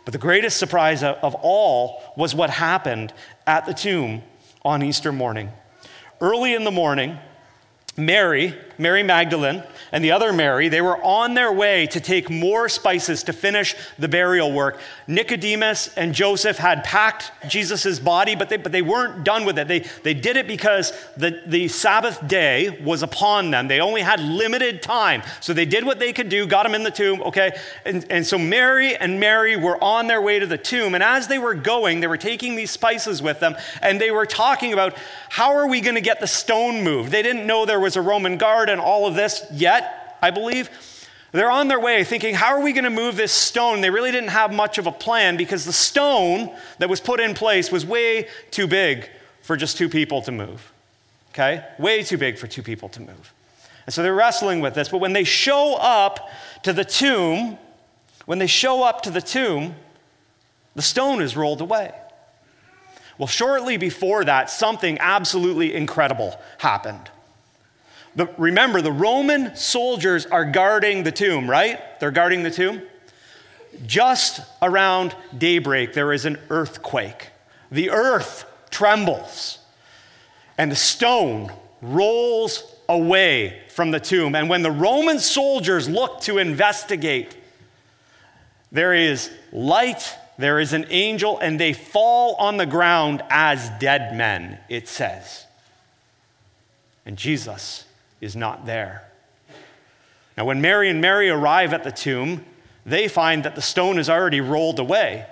But 0.07 0.13
the 0.13 0.19
greatest 0.19 0.57
surprise 0.57 1.03
of 1.03 1.35
all 1.43 2.01
was 2.17 2.33
what 2.33 2.49
happened 2.49 3.13
at 3.45 3.67
the 3.67 3.75
tomb 3.75 4.23
on 4.65 4.85
Easter 4.85 5.11
morning. 5.11 5.51
Early 6.21 6.55
in 6.55 6.63
the 6.63 6.71
morning, 6.71 7.19
Mary, 7.97 8.55
Mary 8.79 9.03
Magdalene, 9.03 9.63
and 9.93 10.05
the 10.05 10.11
other 10.11 10.33
Mary, 10.33 10.69
they 10.69 10.81
were 10.81 11.03
on 11.03 11.35
their 11.35 11.53
way 11.53 11.87
to 11.87 12.01
take 12.01 12.29
more 12.29 12.69
spices 12.69 13.23
to 13.25 13.33
finish 13.33 13.75
the 13.99 14.09
burial 14.09 14.53
work. 14.53 14.79
Nicodemus 15.07 15.89
and 15.97 16.13
Joseph 16.13 16.59
had 16.59 16.85
packed 16.85 17.33
Jesus' 17.49 17.99
body, 17.99 18.35
but 18.35 18.49
they, 18.49 18.57
but 18.57 18.73
they 18.73 18.83
weren't 18.83 19.25
done 19.25 19.45
with 19.45 19.59
it. 19.59 19.69
They, 19.69 19.81
they 20.03 20.15
did 20.15 20.37
it 20.37 20.47
because 20.47 20.93
the, 21.17 21.43
the 21.47 21.69
Sabbath 21.69 22.27
day 22.27 22.83
was 22.83 23.03
upon 23.03 23.51
them. 23.51 23.69
They 23.69 23.81
only 23.81 24.03
had 24.03 24.21
limited 24.21 24.83
time. 24.83 25.23
So 25.41 25.53
they 25.53 25.65
did 25.65 25.85
what 25.85 25.99
they 25.99 26.13
could 26.13 26.29
do, 26.29 26.47
got 26.47 26.67
him 26.67 26.75
in 26.75 26.83
the 26.83 26.91
tomb, 26.91 27.23
okay? 27.23 27.57
And, 27.85 28.05
and 28.11 28.27
so 28.27 28.39
Mary 28.39 28.97
and 28.97 29.21
Mary 29.21 29.57
were 29.57 29.83
on 29.83 30.07
their 30.07 30.21
way 30.21 30.39
to 30.39 30.47
the 30.47 30.59
tomb. 30.59 30.95
And 30.95 31.03
as 31.03 31.29
they 31.29 31.39
were 31.39 31.55
going, 31.55 32.01
they 32.01 32.07
were 32.07 32.17
taking 32.17 32.57
these 32.57 32.71
spices 32.71 33.23
with 33.23 33.41
them, 33.41 33.57
and 33.81 34.01
they 34.01 34.11
were 34.11 34.27
talking 34.27 34.73
about 34.73 34.97
how 35.29 35.55
are 35.55 35.69
we 35.69 35.81
going 35.81 35.95
to 35.95 36.01
get 36.01 36.21
the 36.21 36.27
stone 36.27 36.83
moved? 36.83 37.11
They 37.13 37.23
didn't 37.23 37.47
know 37.47 37.65
there 37.65 37.81
was 37.81 37.97
a 37.97 38.03
Roman 38.03 38.37
guard 38.37 38.66
and 38.69 38.81
all 38.81 39.07
of 39.07 39.15
this 39.15 39.45
yet, 39.53 40.19
I 40.23 40.31
believe. 40.31 40.71
They're 41.33 41.51
on 41.51 41.69
their 41.69 41.81
way 41.81 42.05
thinking, 42.05 42.35
how 42.35 42.55
are 42.55 42.63
we 42.63 42.73
going 42.73 42.85
to 42.85 42.91
move 42.91 43.17
this 43.17 43.33
stone? 43.33 43.81
They 43.81 43.91
really 43.91 44.13
didn't 44.13 44.31
have 44.31 44.53
much 44.53 44.79
of 44.79 44.87
a 44.87 44.93
plan 44.93 45.37
because 45.37 45.65
the 45.65 45.73
stone 45.73 46.55
that 46.79 46.89
was 46.89 47.01
put 47.01 47.21
in 47.21 47.35
place 47.35 47.71
was 47.71 47.85
way 47.85 48.29
too 48.51 48.67
big 48.67 49.11
for 49.43 49.57
just 49.57 49.77
two 49.77 49.89
people 49.89 50.23
to 50.23 50.33
move. 50.33 50.73
Okay? 51.31 51.65
Way 51.79 52.03
too 52.03 52.17
big 52.17 52.39
for 52.39 52.47
two 52.47 52.63
people 52.63 52.89
to 52.91 53.01
move. 53.01 53.33
And 53.85 53.95
so 53.95 54.03
they're 54.03 54.15
wrestling 54.15 54.61
with 54.61 54.75
this. 54.75 54.89
But 54.89 54.99
when 54.99 55.13
they 55.13 55.25
show 55.25 55.75
up 55.75 56.31
to 56.63 56.73
the 56.73 56.85
tomb, 56.85 57.59
when 58.25 58.39
they 58.39 58.47
show 58.47 58.83
up 58.83 59.03
to 59.03 59.11
the 59.11 59.21
tomb, 59.21 59.75
the 60.75 60.83
stone 60.83 61.23
is 61.23 61.37
rolled 61.37 61.61
away. 61.61 61.93
Well, 63.19 63.29
shortly 63.29 63.77
before 63.77 64.25
that, 64.25 64.51
something 64.51 64.99
absolutely 65.01 65.75
incredible 65.75 66.39
happened. 66.59 67.11
The, 68.17 68.29
remember, 68.39 68.81
the 68.81 68.93
Roman 68.93 69.55
soldiers 69.55 70.25
are 70.27 70.45
guarding 70.45 71.03
the 71.03 71.13
tomb, 71.13 71.49
right? 71.49 72.01
They're 72.01 72.11
guarding 72.11 72.43
the 72.43 72.51
tomb. 72.51 72.83
Just 73.85 74.41
around 74.63 75.15
daybreak, 75.37 75.93
there 75.93 76.13
is 76.15 76.25
an 76.25 76.39
earthquake. 76.49 77.29
The 77.71 77.91
earth 77.91 78.47
trembles, 78.71 79.59
and 80.57 80.73
the 80.73 80.77
stone 80.77 81.53
rolls 81.83 82.65
away 82.89 83.61
from 83.69 83.91
the 83.91 84.01
tomb. 84.01 84.35
And 84.35 84.49
when 84.49 84.63
the 84.63 84.71
Roman 84.71 85.19
soldiers 85.19 85.87
look 85.87 86.23
to 86.23 86.39
investigate, 86.39 87.37
there 88.73 88.95
is 88.95 89.31
light, 89.53 90.15
there 90.39 90.59
is 90.59 90.73
an 90.73 90.87
angel, 90.89 91.39
and 91.39 91.61
they 91.61 91.75
fall 91.75 92.35
on 92.37 92.57
the 92.57 92.67
ground 92.67 93.23
as 93.29 93.69
dead 93.79 94.17
men, 94.17 94.59
it 94.71 94.89
says. 94.89 95.45
And 97.05 97.19
Jesus 97.19 97.86
is 98.21 98.37
not 98.37 98.67
there. 98.67 99.05
Now, 100.37 100.45
when 100.45 100.61
Mary 100.61 100.91
and 100.91 101.01
Mary 101.01 101.31
arrive 101.31 101.73
at 101.73 101.85
the 101.85 101.93
tomb, 101.93 102.45
they 102.85 103.09
find 103.09 103.45
that 103.45 103.55
the 103.55 103.63
stone 103.63 103.99
is 103.99 104.11
already 104.11 104.41
rolled 104.41 104.79
away. 104.79 105.27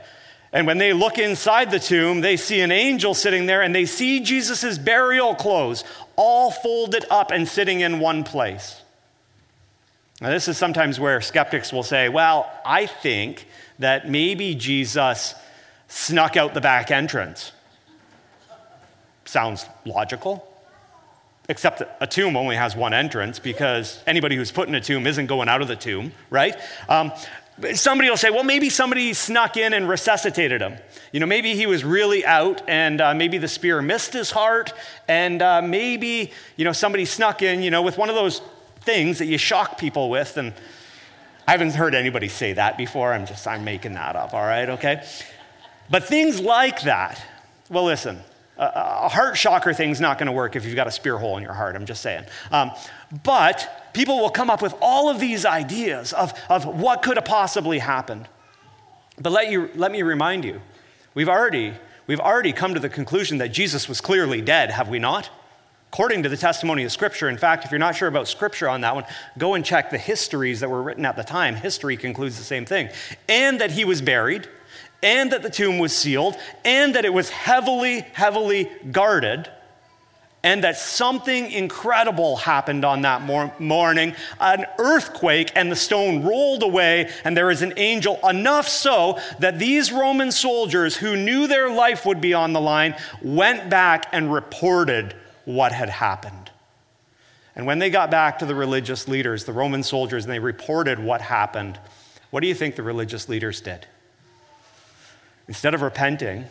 And 0.53 0.66
when 0.66 0.79
they 0.79 0.92
look 0.92 1.18
inside 1.18 1.70
the 1.70 1.81
tomb, 1.81 2.20
they 2.20 2.37
see 2.37 2.61
an 2.61 2.70
angel 2.70 3.12
sitting 3.12 3.47
there 3.47 3.62
and 3.62 3.75
they 3.75 3.87
see 3.87 4.20
Jesus' 4.20 4.79
burial 4.79 5.35
clothes 5.35 5.85
all 6.16 6.51
folded 6.51 7.05
up 7.11 7.33
and 7.33 7.47
sitting 7.47 7.81
in 7.81 7.99
one 7.99 8.23
place. 8.23 8.81
Now, 10.20 10.31
this 10.31 10.47
is 10.47 10.57
sometimes 10.57 11.01
where 11.01 11.20
skeptics 11.20 11.73
will 11.73 11.83
say, 11.83 12.09
well, 12.09 12.51
I 12.64 12.87
think 12.87 13.49
that 13.81 14.09
maybe 14.09 14.55
Jesus 14.55 15.35
snuck 15.88 16.37
out 16.37 16.55
the 16.55 16.61
back 16.61 16.90
entrance. 16.90 17.51
Sounds 19.25 19.66
logical. 19.85 20.49
Except 21.49 21.83
a 22.01 22.07
tomb 22.07 22.37
only 22.37 22.57
has 22.57 22.75
one 22.75 22.95
entrance 22.95 23.39
because 23.39 24.03
anybody 24.07 24.35
who's 24.35 24.51
put 24.51 24.67
in 24.69 24.75
a 24.75 24.81
tomb 24.81 25.07
isn't 25.07 25.27
going 25.27 25.49
out 25.49 25.61
of 25.61 25.69
the 25.69 25.77
tomb, 25.77 26.13
right? 26.31 26.57
Um, 26.89 27.13
somebody 27.75 28.09
will 28.09 28.17
say, 28.17 28.31
well, 28.31 28.45
maybe 28.45 28.71
somebody 28.71 29.13
snuck 29.13 29.57
in 29.57 29.75
and 29.75 29.87
resuscitated 29.87 30.63
him. 30.63 30.77
You 31.13 31.21
know, 31.21 31.27
maybe 31.27 31.55
he 31.55 31.67
was 31.67 31.85
really 31.85 32.25
out 32.25 32.63
and 32.67 33.01
uh, 33.01 33.15
maybe 33.15 33.37
the 33.39 33.49
spear 33.49 33.83
missed 33.83 34.13
his 34.15 34.31
heart, 34.31 34.73
and 35.07 35.43
uh, 35.43 35.61
maybe, 35.63 36.33
you 36.57 36.65
know, 36.65 36.73
somebody 36.73 37.05
snuck 37.05 37.43
in, 37.43 37.63
you 37.63 37.71
know, 37.71 37.83
with 37.83 37.99
one 37.99 38.09
of 38.09 38.15
those 38.15 38.41
things 38.81 39.19
that 39.19 39.27
you 39.27 39.39
shock 39.39 39.79
people 39.79 40.11
with. 40.11 40.37
And 40.39 40.55
I 41.47 41.53
haven't 41.53 41.75
heard 41.75 41.95
anybody 41.95 42.29
say 42.29 42.55
that 42.55 42.79
before. 42.79 43.13
I'm 43.13 43.27
just, 43.27 43.47
I'm 43.47 43.65
making 43.65 43.93
that 43.95 44.17
up, 44.17 44.33
all 44.33 44.43
right, 44.43 44.71
okay? 44.71 45.07
But 45.91 46.05
things 46.05 46.41
like 46.41 46.83
that, 46.83 47.23
well, 47.69 47.85
listen, 47.85 48.21
a 48.57 49.09
heart 49.09 49.37
shocker 49.37 49.73
thing's 49.73 50.01
not 50.01 50.19
going 50.19 50.27
to 50.27 50.33
work 50.33 50.55
if 50.55 50.64
you've 50.64 50.77
got 50.77 50.87
a 50.87 50.90
spear 50.93 51.19
hole 51.19 51.37
in 51.37 51.43
your 51.43 51.53
heart, 51.53 51.75
I'm 51.75 51.87
just 51.87 52.03
saying. 52.03 52.25
Um, 52.53 52.71
but 53.25 53.90
people 53.93 54.21
will 54.21 54.31
come 54.31 54.51
up 54.51 54.62
with 54.62 54.75
all 54.81 55.11
of 55.11 55.19
these 55.19 55.45
ideas 55.45 56.12
of, 56.12 56.33
of 56.49 56.64
what 56.64 57.03
could 57.03 57.17
have 57.17 57.25
possibly 57.25 57.79
happened. 57.79 58.29
But 59.21 59.33
let, 59.33 59.51
you, 59.51 59.71
let 59.75 59.90
me 59.93 60.03
remind 60.03 60.45
you, 60.45 60.61
we've 61.14 61.29
already, 61.29 61.75
we've 62.07 62.21
already 62.21 62.53
come 62.53 62.75
to 62.75 62.81
the 62.81 62.88
conclusion 62.88 63.38
that 63.38 63.49
Jesus 63.49 63.88
was 63.88 64.01
clearly 64.01 64.40
dead, 64.40 64.71
have 64.71 64.88
we 64.88 64.99
not? 64.99 65.31
According 65.93 66.25
to 66.25 66.29
the 66.29 66.37
testimony 66.37 66.83
of 66.83 66.90
Scripture. 66.90 67.29
In 67.29 67.38
fact, 67.38 67.64
if 67.64 67.71
you're 67.71 67.79
not 67.79 67.95
sure 67.95 68.09
about 68.09 68.27
Scripture 68.27 68.69
on 68.69 68.81
that 68.81 68.97
one, 68.97 69.05
go 69.38 69.55
and 69.55 69.64
check 69.64 69.90
the 69.90 69.99
histories 69.99 70.59
that 70.61 70.69
were 70.69 70.83
written 70.83 71.05
at 71.05 71.14
the 71.14 71.23
time. 71.23 71.55
History 71.55 71.97
concludes 71.97 72.37
the 72.37 72.43
same 72.43 72.67
thing. 72.67 72.88
And 73.29 73.61
that 73.61 73.71
he 73.71 73.85
was 73.85 74.03
buried 74.03 74.49
and 75.05 75.31
that 75.33 75.43
the 75.43 75.51
tomb 75.51 75.79
was 75.79 75.95
sealed, 75.95 76.37
and 76.64 76.95
that 76.97 77.05
it 77.05 77.12
was 77.12 77.29
heavily, 77.29 78.01
heavily 78.14 78.71
guarded, 78.90 79.49
and 80.43 80.64
that 80.64 80.77
something 80.77 81.51
incredible 81.51 82.37
happened 82.37 82.85
on 82.85 83.03
that 83.03 83.23
mor- 83.23 83.53
morning 83.59 84.14
an 84.40 84.64
earthquake, 84.79 85.53
and 85.55 85.71
the 85.71 85.77
stone 85.77 86.25
rolled 86.25 86.62
away, 86.62 87.11
and 87.25 87.37
there 87.37 87.51
is 87.51 87.62
an 87.62 87.75
angel, 87.77 88.19
enough 88.29 88.67
so 88.67 89.19
that 89.38 89.59
these 89.59 89.93
Roman 89.93 90.33
soldiers 90.33 90.97
who 90.97 91.17
knew 91.17 91.47
their 91.47 91.71
life 91.71 92.05
would 92.07 92.21
be 92.21 92.35
on 92.35 92.53
the 92.53 92.61
line 92.61 92.97
went 93.23 93.71
back 93.71 94.07
and 94.12 94.33
reported 94.33 95.14
what 95.45 95.73
had 95.73 95.90
happened. 95.90 96.51
And 97.57 97.67
when 97.67 97.79
they 97.79 97.90
got 97.90 98.11
back 98.11 98.38
to 98.40 98.47
the 98.47 98.55
religious 98.55 99.07
leaders, 99.07 99.45
the 99.45 99.53
Roman 99.53 99.83
soldiers, 99.83 100.25
and 100.25 100.33
they 100.33 100.38
reported 100.40 100.99
what 100.99 101.21
happened, 101.21 101.79
what 102.31 102.40
do 102.40 102.49
you 102.49 102.55
think 102.55 102.75
the 102.75 102.83
religious 102.83 103.29
leaders 103.29 103.61
did? 103.61 103.87
Instead 105.49 105.75
of 105.75 105.83
repenting 105.83 106.45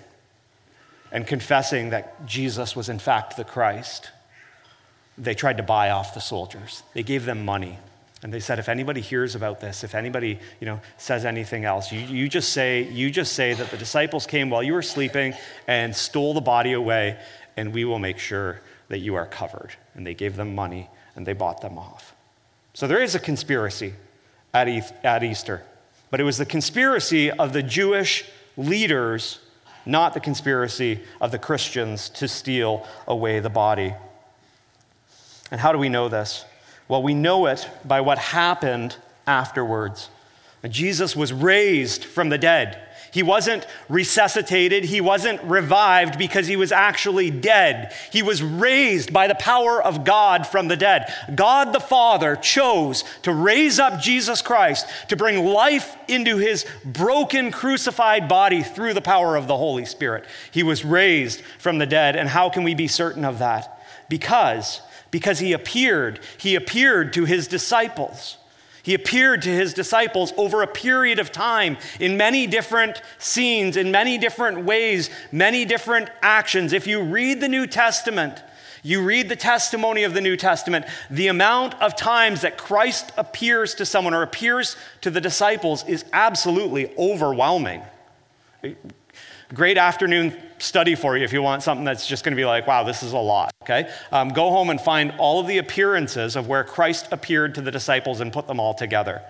and 1.12 1.26
confessing 1.26 1.92
that 1.92 2.26
Jesus 2.26 2.76
was 2.76 2.90
in 2.90 3.00
fact 3.00 3.38
the 3.38 3.44
Christ, 3.44 4.12
they 5.18 5.36
tried 5.36 5.58
to 5.58 5.64
buy 5.64 5.92
off 5.92 6.14
the 6.14 6.20
soldiers. 6.20 6.84
They 6.94 7.04
gave 7.04 7.26
them 7.26 7.46
money. 7.46 7.78
And 8.24 8.34
they 8.34 8.40
said, 8.40 8.58
if 8.58 8.70
anybody 8.70 9.02
hears 9.02 9.36
about 9.36 9.60
this, 9.60 9.84
if 9.84 9.96
anybody 9.96 10.40
you 10.62 10.66
know, 10.66 10.80
says 10.98 11.26
anything 11.26 11.66
else, 11.66 11.92
you, 11.92 12.00
you, 12.00 12.30
just 12.30 12.54
say, 12.54 12.84
you 12.84 13.12
just 13.12 13.34
say 13.34 13.54
that 13.54 13.70
the 13.70 13.78
disciples 13.78 14.26
came 14.26 14.50
while 14.50 14.64
you 14.64 14.74
were 14.74 14.82
sleeping 14.82 15.34
and 15.68 15.94
stole 15.94 16.34
the 16.34 16.42
body 16.42 16.72
away, 16.72 17.20
and 17.58 17.74
we 17.74 17.84
will 17.84 18.00
make 18.00 18.18
sure 18.18 18.62
that 18.88 19.00
you 19.00 19.16
are 19.16 19.26
covered. 19.26 19.72
And 19.94 20.08
they 20.08 20.14
gave 20.14 20.38
them 20.38 20.56
money 20.56 20.90
and 21.16 21.26
they 21.26 21.34
bought 21.34 21.62
them 21.62 21.78
off. 21.78 22.16
So 22.74 22.88
there 22.88 23.02
is 23.02 23.14
a 23.14 23.20
conspiracy 23.20 23.94
at, 24.54 24.68
at 25.04 25.24
Easter, 25.24 25.64
but 26.10 26.20
it 26.20 26.24
was 26.24 26.38
the 26.38 26.46
conspiracy 26.46 27.30
of 27.30 27.54
the 27.54 27.62
Jewish 27.62 28.26
leaders, 28.58 29.40
not 29.86 30.14
the 30.14 30.20
conspiracy 30.20 31.02
of 31.20 31.32
the 31.32 31.40
Christians 31.40 32.10
to 32.12 32.28
steal 32.28 32.88
away 33.08 33.40
the 33.40 33.50
body. 33.50 33.94
And 35.52 35.60
how 35.60 35.72
do 35.72 35.78
we 35.78 35.90
know 35.90 36.10
this? 36.10 36.46
Well, 36.88 37.04
we 37.04 37.14
know 37.14 37.46
it 37.48 37.70
by 37.86 38.02
what 38.02 38.18
happened 38.18 38.96
afterwards. 39.28 40.10
Jesus 40.70 41.16
was 41.16 41.34
raised 41.34 42.06
from 42.06 42.30
the 42.30 42.38
dead. 42.38 42.82
He 43.14 43.22
wasn't 43.22 43.68
resuscitated. 43.90 44.84
He 44.86 45.00
wasn't 45.00 45.42
revived 45.44 46.18
because 46.18 46.48
he 46.48 46.56
was 46.56 46.72
actually 46.72 47.30
dead. 47.30 47.94
He 48.12 48.24
was 48.24 48.42
raised 48.42 49.14
by 49.14 49.28
the 49.28 49.36
power 49.36 49.82
of 49.82 50.04
God 50.04 50.48
from 50.48 50.68
the 50.68 50.76
dead. 50.76 51.14
God 51.36 51.74
the 51.74 51.80
Father 51.80 52.36
chose 52.36 53.04
to 53.22 53.32
raise 53.32 53.80
up 53.80 54.02
Jesus 54.02 54.42
Christ 54.42 54.88
to 55.10 55.16
bring 55.16 55.46
life 55.46 55.96
into 56.08 56.38
his 56.38 56.66
broken, 56.84 57.52
crucified 57.52 58.28
body 58.28 58.64
through 58.64 58.96
the 58.96 59.02
power 59.02 59.36
of 59.36 59.48
the 59.48 59.58
Holy 59.58 59.86
Spirit. 59.86 60.26
He 60.50 60.64
was 60.64 60.84
raised 60.84 61.42
from 61.60 61.78
the 61.78 61.86
dead. 61.86 62.16
And 62.16 62.28
how 62.28 62.50
can 62.50 62.64
we 62.64 62.74
be 62.74 62.88
certain 62.88 63.26
of 63.26 63.38
that? 63.38 63.80
Because 64.10 64.82
because 65.12 65.38
he 65.38 65.54
appeared. 65.54 66.20
He 66.40 66.56
appeared 66.56 67.14
to 67.14 67.26
his 67.26 67.48
disciples. 67.48 68.38
He 68.84 68.94
appeared 68.94 69.42
to 69.44 69.50
his 69.50 69.74
disciples 69.74 70.34
over 70.36 70.62
a 70.62 70.68
period 70.68 71.18
of 71.18 71.32
time 71.32 71.78
in 72.02 72.18
many 72.18 72.46
different 72.48 73.02
scenes, 73.18 73.78
in 73.78 73.92
many 73.92 74.18
different 74.18 74.66
ways, 74.66 75.10
many 75.32 75.64
different 75.64 76.10
actions. 76.22 76.74
If 76.74 76.86
you 76.86 77.02
read 77.02 77.40
the 77.40 77.48
New 77.48 77.66
Testament, 77.66 78.44
you 78.84 79.02
read 79.02 79.30
the 79.30 79.38
testimony 79.38 80.04
of 80.04 80.14
the 80.14 80.20
New 80.20 80.36
Testament, 80.36 80.86
the 81.10 81.30
amount 81.30 81.76
of 81.82 81.96
times 81.96 82.42
that 82.42 82.58
Christ 82.58 83.14
appears 83.18 83.74
to 83.76 83.86
someone 83.86 84.14
or 84.14 84.22
appears 84.22 84.76
to 85.00 85.10
the 85.10 85.22
disciples 85.22 85.88
is 85.88 86.04
absolutely 86.12 86.94
overwhelming. 86.98 87.82
Great 89.54 89.78
afternoon 89.78 90.38
study 90.64 90.96
for 90.96 91.18
you 91.18 91.24
if 91.24 91.34
you 91.34 91.42
want 91.42 91.62
something 91.62 91.84
that's 91.84 92.08
just 92.08 92.24
going 92.24 92.32
to 92.32 92.40
be 92.40 92.46
like, 92.46 92.66
wow, 92.66 92.84
this 92.84 93.04
is 93.04 93.12
a 93.12 93.18
lot, 93.18 93.52
okay? 93.64 93.92
Um, 94.12 94.30
go 94.30 94.50
home 94.50 94.70
and 94.70 94.80
find 94.80 95.14
all 95.18 95.40
of 95.40 95.48
the 95.48 95.58
appearances 95.58 96.36
of 96.36 96.48
where 96.48 96.64
Christ 96.64 97.10
appeared 97.12 97.56
to 97.56 97.62
the 97.62 97.72
disciples 97.72 98.22
and 98.22 98.32
put 98.32 98.48
them 98.48 98.60
all 98.60 98.74
together. 98.74 99.22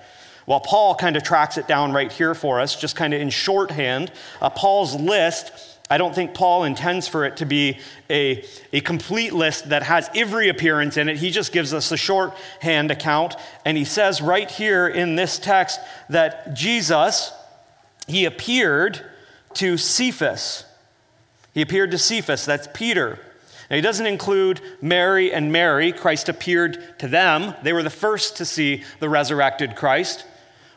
Well, 0.45 0.59
Paul 0.59 0.95
kind 0.95 1.15
of 1.15 1.23
tracks 1.23 1.57
it 1.57 1.67
down 1.67 1.91
right 1.91 2.11
here 2.11 2.35
for 2.35 2.59
us, 2.59 2.79
just 2.79 2.95
kind 2.95 3.13
of 3.13 3.21
in 3.21 3.29
shorthand. 3.29 4.11
Uh, 4.41 4.49
Paul's 4.49 4.93
list, 4.93 5.79
I 5.89 5.97
don't 5.97 6.13
think 6.13 6.33
Paul 6.33 6.65
intends 6.65 7.07
for 7.07 7.25
it 7.25 7.37
to 7.37 7.45
be 7.45 7.79
a, 8.09 8.45
a 8.71 8.81
complete 8.81 9.33
list 9.33 9.69
that 9.69 9.83
has 9.83 10.09
every 10.13 10.49
appearance 10.49 10.97
in 10.97 11.09
it. 11.09 11.17
He 11.17 11.31
just 11.31 11.51
gives 11.51 11.73
us 11.73 11.91
a 11.91 11.97
shorthand 11.97 12.91
account. 12.91 13.35
And 13.65 13.77
he 13.77 13.85
says 13.85 14.21
right 14.21 14.51
here 14.51 14.87
in 14.87 15.15
this 15.15 15.39
text 15.39 15.79
that 16.09 16.53
Jesus, 16.53 17.31
he 18.07 18.25
appeared 18.25 19.01
to 19.55 19.77
Cephas. 19.77 20.65
He 21.53 21.61
appeared 21.61 21.91
to 21.91 21.97
Cephas, 21.97 22.45
that's 22.45 22.67
Peter. 22.73 23.19
Now, 23.69 23.75
he 23.75 23.81
doesn't 23.81 24.05
include 24.05 24.61
Mary 24.81 25.33
and 25.33 25.51
Mary. 25.51 25.91
Christ 25.91 26.29
appeared 26.29 26.99
to 26.99 27.07
them. 27.07 27.55
They 27.63 27.73
were 27.73 27.83
the 27.83 27.89
first 27.89 28.37
to 28.37 28.45
see 28.45 28.83
the 28.99 29.09
resurrected 29.09 29.75
Christ. 29.75 30.25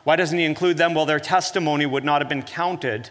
Why 0.03 0.15
doesn't 0.15 0.37
he 0.37 0.45
include 0.45 0.77
them? 0.77 0.93
Well, 0.93 1.05
their 1.05 1.19
testimony 1.19 1.85
would 1.85 2.05
not 2.05 2.21
have 2.21 2.29
been 2.29 2.43
counted 2.43 3.09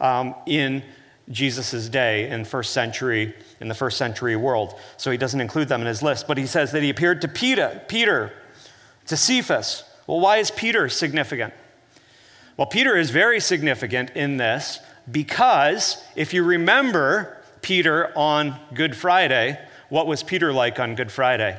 um, 0.00 0.34
in 0.46 0.82
Jesus' 1.30 1.88
day 1.88 2.28
in 2.28 2.44
first 2.44 2.72
century, 2.72 3.34
in 3.60 3.68
the 3.68 3.74
first 3.74 3.96
century 3.96 4.34
world. 4.34 4.74
So 4.96 5.10
he 5.10 5.16
doesn't 5.16 5.40
include 5.40 5.68
them 5.68 5.80
in 5.80 5.86
his 5.86 6.02
list. 6.02 6.26
But 6.26 6.36
he 6.36 6.46
says 6.46 6.72
that 6.72 6.82
he 6.82 6.90
appeared 6.90 7.20
to 7.22 7.28
Peter, 7.28 7.80
Peter 7.88 8.32
to 9.06 9.16
Cephas. 9.16 9.84
Well, 10.06 10.20
why 10.20 10.38
is 10.38 10.50
Peter 10.50 10.88
significant? 10.88 11.54
Well, 12.56 12.66
Peter 12.66 12.96
is 12.96 13.10
very 13.10 13.40
significant 13.40 14.10
in 14.10 14.36
this 14.36 14.80
because 15.10 16.02
if 16.16 16.32
you 16.32 16.44
remember 16.44 17.38
Peter 17.60 18.16
on 18.16 18.58
Good 18.74 18.96
Friday, 18.96 19.58
what 19.88 20.06
was 20.06 20.22
Peter 20.22 20.52
like 20.52 20.78
on 20.80 20.94
Good 20.94 21.10
Friday? 21.10 21.58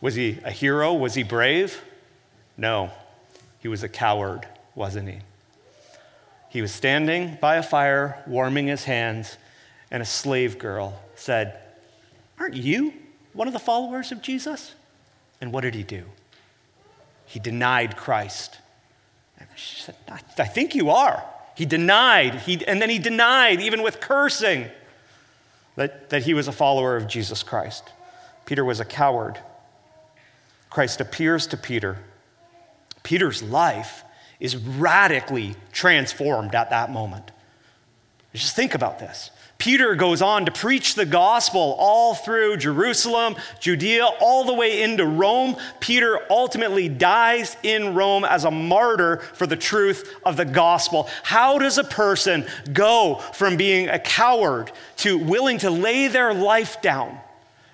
Was 0.00 0.14
he 0.14 0.38
a 0.44 0.50
hero? 0.50 0.94
Was 0.94 1.14
he 1.14 1.22
brave? 1.22 1.82
No, 2.56 2.90
he 3.60 3.68
was 3.68 3.82
a 3.82 3.88
coward, 3.88 4.46
wasn't 4.74 5.08
he? 5.08 5.18
He 6.48 6.62
was 6.62 6.72
standing 6.72 7.38
by 7.40 7.56
a 7.56 7.62
fire, 7.62 8.22
warming 8.26 8.66
his 8.66 8.84
hands, 8.84 9.36
and 9.90 10.02
a 10.02 10.06
slave 10.06 10.58
girl 10.58 11.00
said, 11.14 11.60
Aren't 12.38 12.54
you 12.54 12.92
one 13.32 13.46
of 13.46 13.52
the 13.52 13.60
followers 13.60 14.10
of 14.10 14.20
Jesus? 14.20 14.74
And 15.40 15.52
what 15.52 15.62
did 15.62 15.74
he 15.74 15.84
do? 15.84 16.04
He 17.26 17.38
denied 17.38 17.96
Christ. 17.96 18.58
And 19.38 19.48
she 19.54 19.80
said, 19.80 19.94
I 20.08 20.44
think 20.44 20.74
you 20.74 20.90
are. 20.90 21.24
He 21.56 21.66
denied, 21.66 22.34
he, 22.36 22.64
and 22.66 22.80
then 22.80 22.90
he 22.90 22.98
denied, 22.98 23.60
even 23.60 23.82
with 23.82 24.00
cursing, 24.00 24.68
that, 25.76 26.10
that 26.10 26.22
he 26.22 26.34
was 26.34 26.48
a 26.48 26.52
follower 26.52 26.96
of 26.96 27.06
Jesus 27.06 27.42
Christ. 27.42 27.90
Peter 28.46 28.64
was 28.64 28.80
a 28.80 28.84
coward. 28.84 29.38
Christ 30.68 31.00
appears 31.00 31.46
to 31.48 31.56
Peter. 31.56 31.98
Peter's 33.02 33.42
life 33.42 34.04
is 34.38 34.56
radically 34.56 35.56
transformed 35.72 36.54
at 36.54 36.70
that 36.70 36.90
moment. 36.90 37.30
Just 38.32 38.56
think 38.56 38.74
about 38.74 38.98
this. 38.98 39.30
Peter 39.60 39.94
goes 39.94 40.22
on 40.22 40.46
to 40.46 40.50
preach 40.50 40.94
the 40.94 41.04
gospel 41.04 41.76
all 41.78 42.14
through 42.14 42.56
Jerusalem, 42.56 43.36
Judea, 43.60 44.06
all 44.18 44.44
the 44.44 44.54
way 44.54 44.82
into 44.82 45.04
Rome. 45.04 45.54
Peter 45.80 46.18
ultimately 46.30 46.88
dies 46.88 47.58
in 47.62 47.94
Rome 47.94 48.24
as 48.24 48.44
a 48.44 48.50
martyr 48.50 49.18
for 49.18 49.46
the 49.46 49.56
truth 49.56 50.16
of 50.24 50.38
the 50.38 50.46
gospel. 50.46 51.10
How 51.22 51.58
does 51.58 51.76
a 51.76 51.84
person 51.84 52.46
go 52.72 53.16
from 53.34 53.58
being 53.58 53.90
a 53.90 53.98
coward 53.98 54.72
to 54.96 55.18
willing 55.18 55.58
to 55.58 55.70
lay 55.70 56.08
their 56.08 56.32
life 56.32 56.80
down 56.80 57.18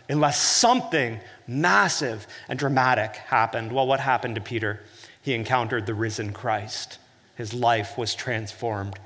unless 0.08 0.42
something 0.42 1.20
massive 1.46 2.26
and 2.48 2.58
dramatic 2.58 3.14
happened? 3.14 3.70
Well, 3.70 3.86
what 3.86 4.00
happened 4.00 4.34
to 4.34 4.40
Peter? 4.40 4.80
He 5.22 5.34
encountered 5.34 5.86
the 5.86 5.94
risen 5.94 6.32
Christ, 6.32 6.98
his 7.36 7.54
life 7.54 7.96
was 7.96 8.12
transformed. 8.12 8.98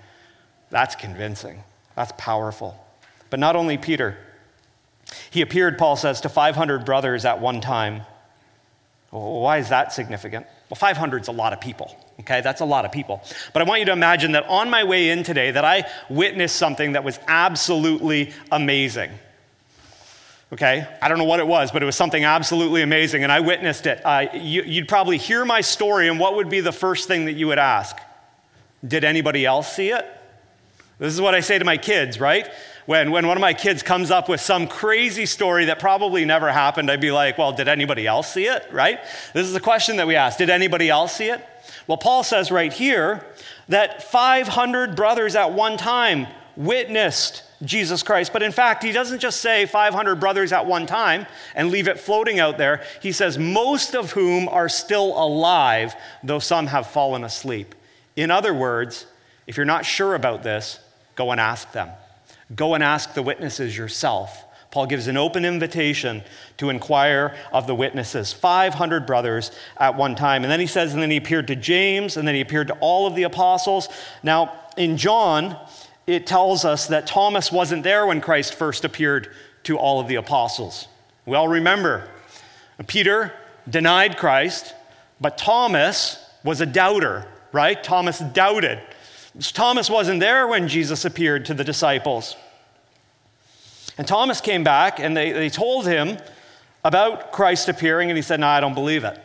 That's 0.71 0.97
convincing. 0.97 1.62
That's 1.96 2.12
powerful. 2.16 2.76
But 3.31 3.40
not 3.40 3.57
only 3.57 3.79
Peter. 3.79 4.16
He 5.31 5.40
appeared, 5.42 5.79
Paul 5.79 5.96
says, 5.96 6.20
to 6.22 6.29
500 6.29 6.85
brothers 6.85 7.24
at 7.24 7.40
one 7.40 7.61
time. 7.61 8.03
Well, 9.11 9.40
why 9.40 9.59
is 9.59 9.70
that 9.70 9.92
significant? 9.92 10.46
Well, 10.68 10.76
500 10.76 11.22
is 11.22 11.29
a 11.29 11.33
lot 11.33 11.53
of 11.53 11.61
people, 11.61 11.96
okay? 12.20 12.42
That's 12.42 12.61
a 12.61 12.64
lot 12.64 12.85
of 12.85 12.92
people. 12.92 13.22
But 13.53 13.62
I 13.62 13.64
want 13.64 13.81
you 13.81 13.87
to 13.87 13.92
imagine 13.92 14.33
that 14.33 14.44
on 14.48 14.70
my 14.70 14.85
way 14.85 15.11
in 15.11 15.24
today 15.24 15.50
that 15.50 15.64
I 15.64 15.85
witnessed 16.09 16.57
something 16.57 16.92
that 16.92 17.03
was 17.03 17.18
absolutely 17.26 18.33
amazing. 18.53 19.11
Okay? 20.53 20.87
I 21.03 21.09
don't 21.09 21.18
know 21.18 21.24
what 21.24 21.40
it 21.40 21.46
was, 21.46 21.72
but 21.72 21.83
it 21.83 21.87
was 21.87 21.96
something 21.96 22.24
absolutely 22.24 22.83
amazing, 22.83 23.24
and 23.24 23.33
I 23.33 23.40
witnessed 23.40 23.87
it. 23.87 24.00
Uh, 24.05 24.26
you, 24.33 24.62
you'd 24.62 24.88
probably 24.88 25.16
hear 25.16 25.44
my 25.44 25.61
story, 25.61 26.09
and 26.09 26.20
what 26.20 26.37
would 26.37 26.48
be 26.48 26.61
the 26.61 26.72
first 26.72 27.09
thing 27.09 27.24
that 27.24 27.33
you 27.33 27.48
would 27.48 27.59
ask? 27.59 27.96
Did 28.87 29.03
anybody 29.03 29.44
else 29.44 29.72
see 29.72 29.90
it? 29.90 30.07
This 31.01 31.15
is 31.15 31.21
what 31.21 31.35
I 31.35 31.41
say 31.41 31.59
to 31.59 31.65
my 31.65 31.79
kids, 31.79 32.21
right? 32.21 32.47
When, 32.85 33.11
when 33.11 33.27
one 33.27 33.37
of 33.37 33.41
my 33.41 33.55
kids 33.55 33.83
comes 33.83 34.11
up 34.11 34.29
with 34.29 34.41
some 34.41 34.67
crazy 34.67 35.25
story 35.25 35.65
that 35.67 35.79
probably 35.79 36.27
never 36.27 36.53
happened, 36.53 36.91
I'd 36.91 37.01
be 37.01 37.11
like, 37.11 37.39
well, 37.39 37.53
did 37.53 37.69
anybody 37.69 38.07
else 38.07 38.33
see 38.33 38.45
it, 38.45 38.67
right? 38.71 39.01
This 39.33 39.47
is 39.47 39.55
the 39.55 39.61
question 39.61 39.97
that 39.97 40.07
we 40.07 40.15
ask 40.15 40.37
Did 40.37 40.51
anybody 40.51 40.91
else 40.91 41.15
see 41.17 41.31
it? 41.31 41.43
Well, 41.87 41.97
Paul 41.97 42.23
says 42.23 42.51
right 42.51 42.73
here 42.73 43.25
that 43.69 44.03
500 44.03 44.95
brothers 44.95 45.37
at 45.37 45.53
one 45.53 45.79
time 45.79 46.27
witnessed 46.55 47.45
Jesus 47.63 48.03
Christ. 48.03 48.33
But 48.33 48.43
in 48.43 48.53
fact, 48.53 48.83
he 48.83 48.93
doesn't 48.93 49.21
just 49.21 49.41
say 49.41 49.65
500 49.65 50.17
brothers 50.17 50.53
at 50.53 50.67
one 50.67 50.87
time 50.87 51.27
and 51.55 51.71
leave 51.71 51.89
it 51.89 51.99
floating 51.99 52.41
out 52.41 52.59
there. 52.59 52.85
He 53.01 53.13
says, 53.13 53.39
most 53.39 53.95
of 53.95 54.13
whom 54.13 54.49
are 54.49 54.69
still 54.69 55.17
alive, 55.17 55.95
though 56.23 56.39
some 56.41 56.67
have 56.67 56.89
fallen 56.89 57.25
asleep. 57.25 57.75
In 58.17 58.31
other 58.31 58.53
words, 58.53 59.07
if 59.47 59.57
you're 59.57 59.67
not 59.67 59.87
sure 59.87 60.15
about 60.15 60.43
this, 60.43 60.79
Go 61.14 61.33
and 61.33 61.40
ask 61.40 61.73
them. 61.73 61.88
Go 62.55 62.75
and 62.75 62.83
ask 62.83 63.14
the 63.14 63.23
witnesses 63.23 63.77
yourself. 63.77 64.44
Paul 64.70 64.87
gives 64.87 65.09
an 65.09 65.16
open 65.16 65.44
invitation 65.44 66.23
to 66.59 66.70
inquire 66.70 67.35
of 67.53 67.66
the 67.66 67.75
witnesses 67.75 68.33
500 68.33 69.05
brothers 69.05 69.51
at 69.77 69.96
one 69.96 70.14
time. 70.14 70.44
And 70.44 70.51
then 70.51 70.61
he 70.61 70.66
says, 70.66 70.92
and 70.92 71.03
then 71.03 71.11
he 71.11 71.16
appeared 71.16 71.49
to 71.49 71.57
James, 71.57 72.16
and 72.16 72.27
then 72.27 72.37
he 72.37 72.40
appeared 72.40 72.68
to 72.68 72.75
all 72.75 73.07
of 73.07 73.16
the 73.16 73.25
apostles. 73.25 73.88
Now, 74.23 74.53
in 74.77 74.96
John, 74.96 75.57
it 76.07 76.27
tells 76.27 76.64
us 76.64 76.87
that 76.87 77.07
Thomas 77.07 77.51
wasn't 77.51 77.83
there 77.83 78.07
when 78.07 78.20
Christ 78.20 78.55
first 78.55 78.85
appeared 78.85 79.35
to 79.64 79.77
all 79.77 80.01
of 80.01 80.09
the 80.09 80.14
apostles. 80.16 80.87
We 81.27 81.37
all 81.37 81.49
remember 81.49 82.09
Peter 82.87 83.33
denied 83.68 84.16
Christ, 84.16 84.75
but 85.20 85.37
Thomas 85.37 86.25
was 86.44 86.61
a 86.61 86.66
doubter, 86.66 87.27
right? 87.53 87.83
Thomas 87.83 88.20
doubted. 88.20 88.81
Thomas 89.38 89.88
wasn't 89.88 90.21
there 90.21 90.47
when 90.47 90.69
Jesus 90.69 91.05
appeared 91.05 91.47
to 91.47 91.55
the 91.55 91.64
disciples. 91.64 92.37
And 93.97 94.07
Thomas 94.07 94.40
came 94.40 94.64
back 94.64 94.99
and 94.99 95.16
they, 95.16 95.33
they 95.33 95.51
told 95.51 95.87
him 95.87 96.19
about 96.85 97.33
Christ 97.33 97.69
appearing, 97.69 98.11
and 98.11 98.16
he 98.16 98.23
said, 98.23 98.40
No, 98.40 98.49
I 98.49 98.61
don't 98.61 98.75
believe 98.75 99.05
it. 99.05 99.19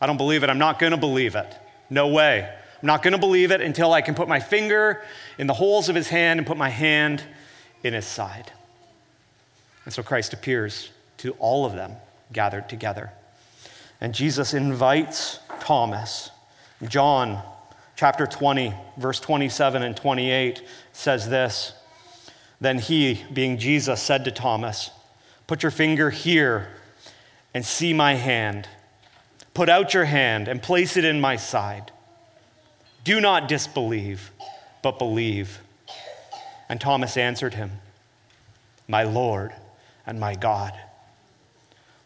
I 0.00 0.06
don't 0.06 0.16
believe 0.16 0.42
it. 0.42 0.50
I'm 0.50 0.58
not 0.58 0.78
going 0.78 0.92
to 0.92 0.96
believe 0.96 1.34
it. 1.34 1.54
No 1.90 2.08
way. 2.08 2.48
I'm 2.48 2.86
not 2.86 3.02
going 3.02 3.12
to 3.12 3.18
believe 3.18 3.50
it 3.50 3.60
until 3.60 3.92
I 3.92 4.00
can 4.00 4.14
put 4.14 4.28
my 4.28 4.40
finger 4.40 5.02
in 5.38 5.46
the 5.46 5.54
holes 5.54 5.88
of 5.88 5.94
his 5.94 6.08
hand 6.08 6.38
and 6.40 6.46
put 6.46 6.56
my 6.56 6.68
hand 6.68 7.22
in 7.84 7.94
his 7.94 8.06
side. 8.06 8.50
And 9.84 9.92
so 9.92 10.02
Christ 10.02 10.32
appears 10.32 10.90
to 11.18 11.32
all 11.38 11.66
of 11.66 11.74
them 11.74 11.92
gathered 12.32 12.68
together. 12.68 13.12
And 14.00 14.14
Jesus 14.14 14.54
invites 14.54 15.38
Thomas. 15.60 16.30
John 16.88 17.42
chapter 18.02 18.26
20, 18.26 18.74
verse 18.96 19.20
27 19.20 19.84
and 19.84 19.96
28 19.96 20.64
says 20.92 21.28
this 21.28 21.72
Then 22.60 22.80
he, 22.80 23.22
being 23.32 23.58
Jesus, 23.58 24.02
said 24.02 24.24
to 24.24 24.32
Thomas, 24.32 24.90
Put 25.46 25.62
your 25.62 25.70
finger 25.70 26.10
here 26.10 26.66
and 27.54 27.64
see 27.64 27.92
my 27.92 28.14
hand. 28.14 28.68
Put 29.54 29.68
out 29.68 29.94
your 29.94 30.06
hand 30.06 30.48
and 30.48 30.60
place 30.60 30.96
it 30.96 31.04
in 31.04 31.20
my 31.20 31.36
side. 31.36 31.92
Do 33.04 33.20
not 33.20 33.46
disbelieve, 33.46 34.32
but 34.82 34.98
believe. 34.98 35.60
And 36.68 36.80
Thomas 36.80 37.16
answered 37.16 37.54
him, 37.54 37.70
My 38.88 39.04
Lord 39.04 39.52
and 40.04 40.18
my 40.18 40.34
God. 40.34 40.72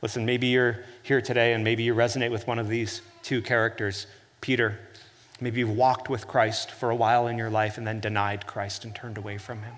Listen, 0.03 0.27
maybe 0.27 0.49
you're 0.49 0.85
here 1.03 1.23
today 1.23 1.55
and 1.55 1.65
maybe 1.65 1.85
you 1.85 1.95
resonate 1.95 2.33
with 2.33 2.47
one 2.47 2.59
of 2.59 2.69
these 2.69 3.01
two 3.23 3.41
characters 3.41 4.07
Peter 4.43 4.79
Maybe 5.41 5.61
you've 5.61 5.77
walked 5.77 6.09
with 6.09 6.27
Christ 6.27 6.71
for 6.71 6.91
a 6.91 6.97
while 6.97 7.27
in 7.27 7.37
your 7.37 7.51
life 7.51 7.77
and 7.77 7.87
then 7.87 8.01
denied 8.01 8.47
Christ 8.47 8.85
and 8.85 8.95
turned 8.95 9.19
away 9.19 9.37
from 9.39 9.63
him. 9.63 9.75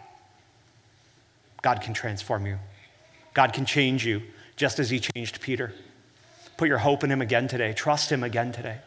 God 1.62 1.80
can 1.80 1.94
transform 1.94 2.46
you. 2.46 2.58
God 3.34 3.52
can 3.52 3.66
change 3.66 4.06
you 4.06 4.22
just 4.56 4.78
as 4.78 4.90
he 4.90 5.00
changed 5.00 5.40
Peter. 5.40 5.72
Put 6.56 6.68
your 6.68 6.78
hope 6.78 7.02
in 7.04 7.10
him 7.10 7.20
again 7.20 7.48
today. 7.48 7.72
Trust 7.72 8.10
him 8.10 8.22
again 8.22 8.52
today. 8.52 8.78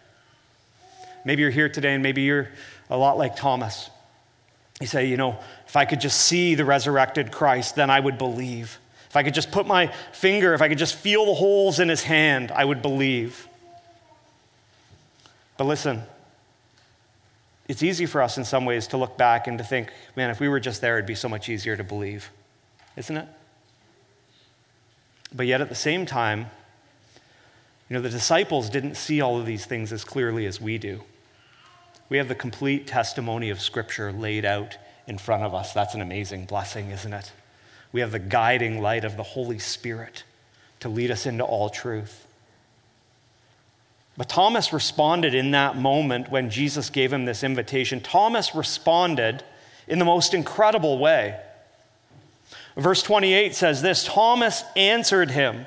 Maybe 1.26 1.42
you're 1.42 1.52
here 1.52 1.70
today 1.70 1.94
and 1.94 2.04
maybe 2.04 2.22
you're 2.22 2.50
a 2.90 2.98
lot 2.98 3.18
like 3.18 3.36
Thomas. 3.36 3.90
You 4.80 4.88
say, 4.88 5.06
you 5.06 5.18
know, 5.18 5.38
if 5.68 5.76
I 5.76 5.86
could 5.86 6.02
just 6.02 6.22
see 6.22 6.56
the 6.56 6.66
resurrected 6.66 7.32
Christ, 7.32 7.76
then 7.76 7.90
I 7.90 8.00
would 8.00 8.18
believe. 8.18 8.80
If 9.10 9.16
I 9.16 9.24
could 9.24 9.34
just 9.34 9.52
put 9.52 9.68
my 9.68 9.88
finger, 10.14 10.54
if 10.54 10.62
I 10.62 10.70
could 10.70 10.78
just 10.78 10.96
feel 10.96 11.26
the 11.26 11.34
holes 11.34 11.80
in 11.80 11.90
his 11.90 12.02
hand, 12.02 12.52
I 12.52 12.64
would 12.64 12.82
believe. 12.82 13.48
But 15.58 15.66
listen, 15.66 16.02
it's 17.72 17.84
easy 17.84 18.06
for 18.06 18.22
us 18.22 18.38
in 18.38 18.44
some 18.44 18.66
ways 18.66 18.88
to 18.88 18.98
look 18.98 19.18
back 19.18 19.48
and 19.48 19.58
to 19.58 19.64
think, 19.64 19.94
man, 20.18 20.30
if 20.30 20.42
we 20.42 20.50
were 20.50 20.60
just 20.60 20.82
there, 20.82 20.98
it'd 20.98 21.06
be 21.06 21.16
so 21.16 21.30
much 21.30 21.48
easier 21.48 21.78
to 21.78 21.86
believe, 21.86 22.30
isn't 22.98 23.16
it? 23.16 23.28
But 25.34 25.48
yet 25.48 25.62
at 25.62 25.70
the 25.70 25.76
same 25.76 26.06
time, 26.06 26.48
you 27.88 27.96
know, 27.96 28.02
the 28.02 28.10
disciples 28.10 28.70
didn't 28.70 28.96
see 28.96 29.22
all 29.22 29.40
of 29.40 29.46
these 29.46 29.66
things 29.66 29.94
as 29.94 30.04
clearly 30.04 30.46
as 30.46 30.60
we 30.60 30.78
do. 30.78 31.02
We 32.10 32.18
have 32.18 32.28
the 32.28 32.36
complete 32.36 32.88
testimony 32.88 33.50
of 33.50 33.62
Scripture 33.62 34.12
laid 34.12 34.44
out 34.44 34.78
in 35.08 35.18
front 35.18 35.44
of 35.44 35.56
us. 35.56 35.72
That's 35.72 35.96
an 35.96 36.02
amazing 36.02 36.48
blessing, 36.48 36.92
isn't 36.92 37.14
it? 37.14 37.32
We 37.94 38.02
have 38.02 38.12
the 38.12 38.20
guiding 38.20 38.82
light 38.82 39.06
of 39.06 39.16
the 39.16 39.24
Holy 39.24 39.60
Spirit 39.60 40.26
to 40.82 40.90
lead 40.90 41.10
us 41.10 41.26
into 41.26 41.46
all 41.46 41.70
truth. 41.70 42.28
But 44.18 44.30
Thomas 44.30 44.74
responded 44.74 45.34
in 45.34 45.52
that 45.52 45.78
moment 45.78 46.30
when 46.30 46.50
Jesus 46.50 46.90
gave 46.90 47.14
him 47.14 47.26
this 47.26 47.44
invitation. 47.44 48.02
Thomas 48.02 48.54
responded 48.54 49.44
in 49.88 50.00
the 50.00 50.06
most 50.06 50.34
incredible 50.34 51.00
way. 51.00 51.40
Verse 52.76 53.04
28 53.04 53.56
says 53.56 53.82
this 53.82 54.06
Thomas 54.06 54.64
answered 54.76 55.32
him. 55.32 55.66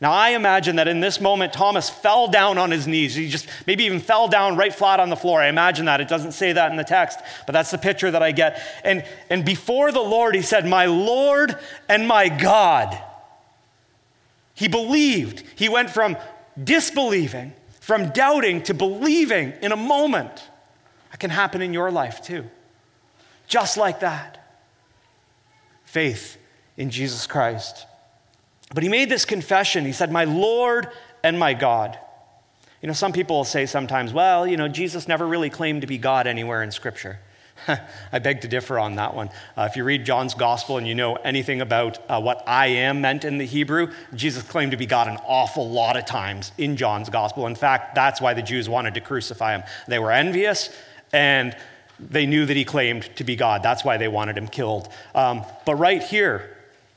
Now, 0.00 0.10
I 0.10 0.30
imagine 0.30 0.76
that 0.76 0.88
in 0.88 0.98
this 0.98 1.20
moment, 1.20 1.52
Thomas 1.52 1.88
fell 1.88 2.26
down 2.26 2.58
on 2.58 2.72
his 2.72 2.88
knees. 2.88 3.14
He 3.14 3.28
just 3.28 3.46
maybe 3.68 3.84
even 3.84 4.00
fell 4.00 4.26
down 4.26 4.56
right 4.56 4.74
flat 4.74 4.98
on 4.98 5.10
the 5.10 5.16
floor. 5.16 5.40
I 5.40 5.46
imagine 5.46 5.84
that. 5.84 6.00
It 6.00 6.08
doesn't 6.08 6.32
say 6.32 6.52
that 6.52 6.72
in 6.72 6.76
the 6.76 6.82
text, 6.82 7.20
but 7.46 7.52
that's 7.52 7.70
the 7.70 7.78
picture 7.78 8.10
that 8.10 8.20
I 8.20 8.32
get. 8.32 8.60
And, 8.82 9.04
and 9.30 9.44
before 9.44 9.92
the 9.92 10.00
Lord, 10.00 10.34
he 10.34 10.42
said, 10.42 10.66
My 10.66 10.86
Lord 10.86 11.56
and 11.88 12.08
my 12.08 12.28
God. 12.28 13.00
He 14.54 14.66
believed. 14.66 15.44
He 15.54 15.68
went 15.68 15.88
from 15.88 16.16
disbelieving 16.62 17.52
from 17.82 18.10
doubting 18.10 18.62
to 18.62 18.74
believing 18.74 19.52
in 19.60 19.72
a 19.72 19.76
moment. 19.76 20.48
That 21.10 21.18
can 21.18 21.30
happen 21.30 21.60
in 21.60 21.74
your 21.74 21.90
life 21.90 22.22
too. 22.22 22.44
Just 23.48 23.76
like 23.76 24.00
that. 24.00 24.38
Faith 25.84 26.36
in 26.76 26.90
Jesus 26.90 27.26
Christ. 27.26 27.86
But 28.72 28.84
he 28.84 28.88
made 28.88 29.08
this 29.08 29.24
confession. 29.24 29.84
He 29.84 29.90
said, 29.90 30.12
My 30.12 30.22
Lord 30.22 30.90
and 31.24 31.36
my 31.36 31.54
God. 31.54 31.98
You 32.82 32.86
know, 32.86 32.92
some 32.92 33.12
people 33.12 33.38
will 33.38 33.44
say 33.44 33.66
sometimes, 33.66 34.12
well, 34.12 34.46
you 34.46 34.56
know, 34.56 34.68
Jesus 34.68 35.08
never 35.08 35.26
really 35.26 35.50
claimed 35.50 35.80
to 35.80 35.88
be 35.88 35.98
God 35.98 36.28
anywhere 36.28 36.62
in 36.62 36.70
Scripture. 36.70 37.18
I 38.12 38.18
beg 38.18 38.42
to 38.42 38.48
differ 38.48 38.78
on 38.78 38.96
that 38.96 39.14
one. 39.14 39.30
Uh, 39.56 39.68
if 39.70 39.76
you 39.76 39.84
read 39.84 40.04
John's 40.04 40.34
gospel 40.34 40.78
and 40.78 40.86
you 40.86 40.94
know 40.94 41.16
anything 41.16 41.60
about 41.60 41.98
uh, 42.10 42.20
what 42.20 42.42
I 42.46 42.66
am 42.66 43.00
meant 43.00 43.24
in 43.24 43.38
the 43.38 43.44
Hebrew, 43.44 43.92
Jesus 44.14 44.42
claimed 44.42 44.72
to 44.72 44.76
be 44.76 44.86
God 44.86 45.08
an 45.08 45.18
awful 45.26 45.68
lot 45.68 45.96
of 45.96 46.04
times 46.04 46.52
in 46.58 46.76
John's 46.76 47.08
gospel. 47.08 47.46
In 47.46 47.54
fact, 47.54 47.94
that's 47.94 48.20
why 48.20 48.34
the 48.34 48.42
Jews 48.42 48.68
wanted 48.68 48.94
to 48.94 49.00
crucify 49.00 49.56
him. 49.56 49.62
They 49.88 49.98
were 49.98 50.12
envious 50.12 50.70
and 51.12 51.56
they 51.98 52.26
knew 52.26 52.46
that 52.46 52.56
he 52.56 52.64
claimed 52.64 53.08
to 53.16 53.24
be 53.24 53.36
God. 53.36 53.62
That's 53.62 53.84
why 53.84 53.96
they 53.96 54.08
wanted 54.08 54.36
him 54.36 54.48
killed. 54.48 54.88
Um, 55.14 55.44
but 55.64 55.76
right 55.76 56.02
here, 56.02 56.56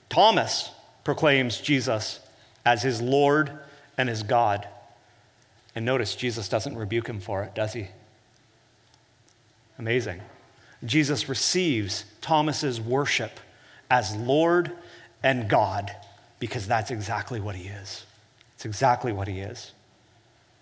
Thomas 0.10 0.72
proclaims 1.04 1.60
Jesus 1.60 2.20
as 2.66 2.82
his 2.82 3.02
Lord 3.02 3.52
and 3.98 4.10
his 4.10 4.24
God. 4.24 4.68
And 5.76 5.86
notice, 5.86 6.16
Jesus 6.16 6.50
doesn't 6.50 6.78
rebuke 6.78 7.08
him 7.08 7.20
for 7.20 7.44
it, 7.44 7.54
does 7.54 7.74
he? 7.74 7.88
Amazing. 9.78 10.22
Jesus 10.86 11.30
receives 11.30 12.06
Thomas's 12.22 12.80
worship 12.80 13.40
as 13.90 14.16
Lord 14.16 14.72
and 15.24 15.50
God 15.50 15.92
because 16.40 16.68
that's 16.68 16.92
exactly 16.92 17.40
what 17.40 17.56
he 17.56 17.68
is. 17.68 18.06
It's 18.56 18.66
exactly 18.66 19.12
what 19.12 19.28
he 19.28 19.40
is. 19.40 19.72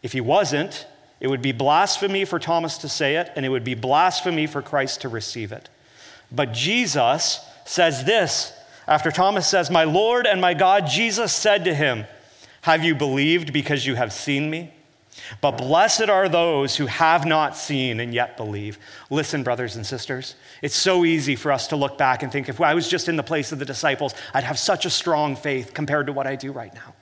If 0.02 0.12
he 0.12 0.22
wasn't, 0.22 0.88
it 1.20 1.28
would 1.28 1.42
be 1.42 1.52
blasphemy 1.52 2.26
for 2.26 2.40
Thomas 2.40 2.78
to 2.80 2.90
say 2.90 3.16
it, 3.16 3.32
and 3.36 3.46
it 3.46 3.50
would 3.50 3.64
be 3.64 3.76
blasphemy 3.76 4.48
for 4.48 4.62
Christ 4.62 5.02
to 5.02 5.10
receive 5.10 5.52
it. 5.52 5.70
But 6.32 6.52
Jesus 6.52 7.40
says 7.66 8.04
this 8.04 8.52
after 8.88 9.12
Thomas 9.12 9.48
says, 9.48 9.70
My 9.70 9.86
Lord 9.86 10.28
and 10.28 10.42
my 10.42 10.54
God, 10.54 10.88
Jesus 10.88 11.32
said 11.32 11.64
to 11.66 11.74
him, 11.74 12.06
Have 12.62 12.84
you 12.84 12.96
believed 12.96 13.54
because 13.54 13.86
you 13.86 13.96
have 13.96 14.12
seen 14.12 14.50
me? 14.50 14.73
But 15.42 15.58
blessed 15.58 16.10
are 16.10 16.30
those 16.30 16.76
who 16.76 16.86
have 16.88 17.26
not 17.26 17.56
seen 17.56 18.00
and 18.00 18.14
yet 18.14 18.38
believe. 18.38 18.80
Listen, 19.10 19.44
brothers 19.44 19.76
and 19.76 19.86
sisters, 19.86 20.36
it's 20.62 20.76
so 20.76 21.06
easy 21.06 21.36
for 21.36 21.52
us 21.52 21.68
to 21.68 21.76
look 21.76 21.98
back 21.98 22.24
and 22.24 22.32
think 22.32 22.50
if 22.50 22.60
I 22.62 22.74
was 22.74 22.88
just 22.88 23.08
in 23.08 23.16
the 23.16 23.24
place 23.24 23.52
of 23.52 23.60
the 23.60 23.66
disciples, 23.66 24.14
I'd 24.34 24.44
have 24.44 24.60
such 24.60 24.86
a 24.86 24.90
strong 24.90 25.36
faith 25.36 25.74
compared 25.74 26.08
to 26.08 26.14
what 26.14 26.28
I 26.28 26.36
do 26.36 26.52
right 26.52 26.74
now. 26.74 26.94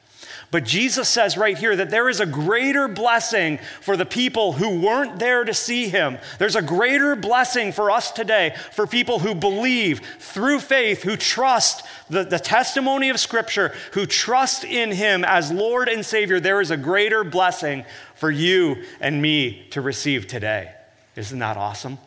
But 0.51 0.65
Jesus 0.65 1.07
says 1.07 1.37
right 1.37 1.57
here 1.57 1.77
that 1.77 1.89
there 1.89 2.09
is 2.09 2.19
a 2.19 2.25
greater 2.25 2.89
blessing 2.89 3.57
for 3.79 3.95
the 3.95 4.05
people 4.05 4.51
who 4.51 4.81
weren't 4.81 5.17
there 5.17 5.45
to 5.45 5.53
see 5.53 5.87
him. 5.87 6.17
There's 6.39 6.57
a 6.57 6.61
greater 6.61 7.15
blessing 7.15 7.71
for 7.71 7.89
us 7.89 8.11
today 8.11 8.55
for 8.73 8.85
people 8.85 9.19
who 9.19 9.33
believe 9.33 10.01
through 10.19 10.59
faith, 10.59 11.03
who 11.03 11.15
trust 11.15 11.85
the, 12.09 12.25
the 12.25 12.37
testimony 12.37 13.09
of 13.09 13.17
Scripture, 13.17 13.73
who 13.93 14.05
trust 14.05 14.65
in 14.65 14.91
him 14.91 15.23
as 15.23 15.53
Lord 15.53 15.87
and 15.87 16.05
Savior. 16.05 16.41
There 16.41 16.59
is 16.59 16.69
a 16.69 16.77
greater 16.77 17.23
blessing 17.23 17.85
for 18.15 18.29
you 18.29 18.83
and 18.99 19.21
me 19.21 19.65
to 19.71 19.79
receive 19.79 20.27
today. 20.27 20.73
Isn't 21.15 21.39
that 21.39 21.55
awesome? 21.55 21.97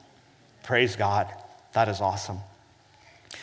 Praise 0.64 0.96
God. 0.96 1.28
That 1.72 1.88
is 1.88 2.02
awesome. 2.02 2.40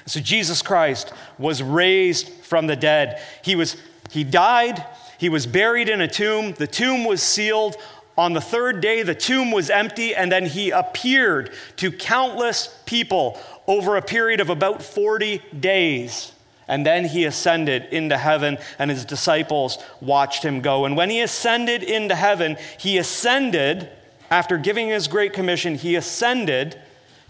So 0.06 0.20
Jesus 0.20 0.62
Christ 0.62 1.12
was 1.40 1.64
raised 1.64 2.30
from 2.30 2.68
the 2.68 2.76
dead. 2.76 3.22
He 3.44 3.56
was 3.56 3.78
he 4.12 4.26
died, 4.26 4.86
he 5.18 5.30
was 5.30 5.48
buried 5.48 5.88
in 5.88 6.02
a 6.02 6.08
tomb, 6.08 6.54
the 6.54 6.68
tomb 6.68 7.06
was 7.06 7.24
sealed. 7.24 7.78
On 8.18 8.34
the 8.34 8.42
third 8.42 8.82
day, 8.82 9.04
the 9.04 9.16
tomb 9.16 9.52
was 9.52 9.70
empty, 9.70 10.14
and 10.14 10.30
then 10.30 10.46
he 10.46 10.70
appeared 10.70 11.54
to 11.78 11.92
countless 11.92 12.78
people 12.86 13.40
over 13.68 13.96
a 13.96 14.02
period 14.02 14.42
of 14.42 14.50
about 14.50 14.84
40 14.84 15.42
days. 15.58 16.34
And 16.68 16.86
then 16.86 17.06
he 17.06 17.24
ascended 17.24 17.86
into 17.86 18.18
heaven, 18.18 18.58
and 18.78 18.92
his 18.92 19.06
disciples 19.06 19.78
watched 20.02 20.44
him 20.44 20.60
go. 20.60 20.84
And 20.86 20.98
when 20.98 21.10
he 21.10 21.22
ascended 21.22 21.82
into 21.82 22.16
heaven, 22.16 22.58
he 22.78 22.98
ascended, 22.98 23.90
after 24.30 24.58
giving 24.58 24.90
his 24.90 25.08
great 25.08 25.32
commission, 25.32 25.76
he 25.76 25.96
ascended 25.96 26.78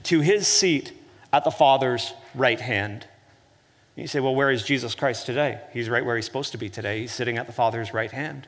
to 0.03 0.21
his 0.21 0.47
seat 0.47 0.93
at 1.31 1.43
the 1.43 1.51
Father's 1.51 2.13
right 2.33 2.59
hand. 2.59 3.05
You 3.95 4.07
say, 4.07 4.19
well, 4.19 4.33
where 4.33 4.49
is 4.49 4.63
Jesus 4.63 4.95
Christ 4.95 5.25
today? 5.25 5.59
He's 5.73 5.89
right 5.89 6.05
where 6.05 6.15
he's 6.15 6.25
supposed 6.25 6.53
to 6.53 6.57
be 6.57 6.69
today. 6.69 7.01
He's 7.01 7.11
sitting 7.11 7.37
at 7.37 7.45
the 7.45 7.53
Father's 7.53 7.93
right 7.93 8.11
hand. 8.11 8.47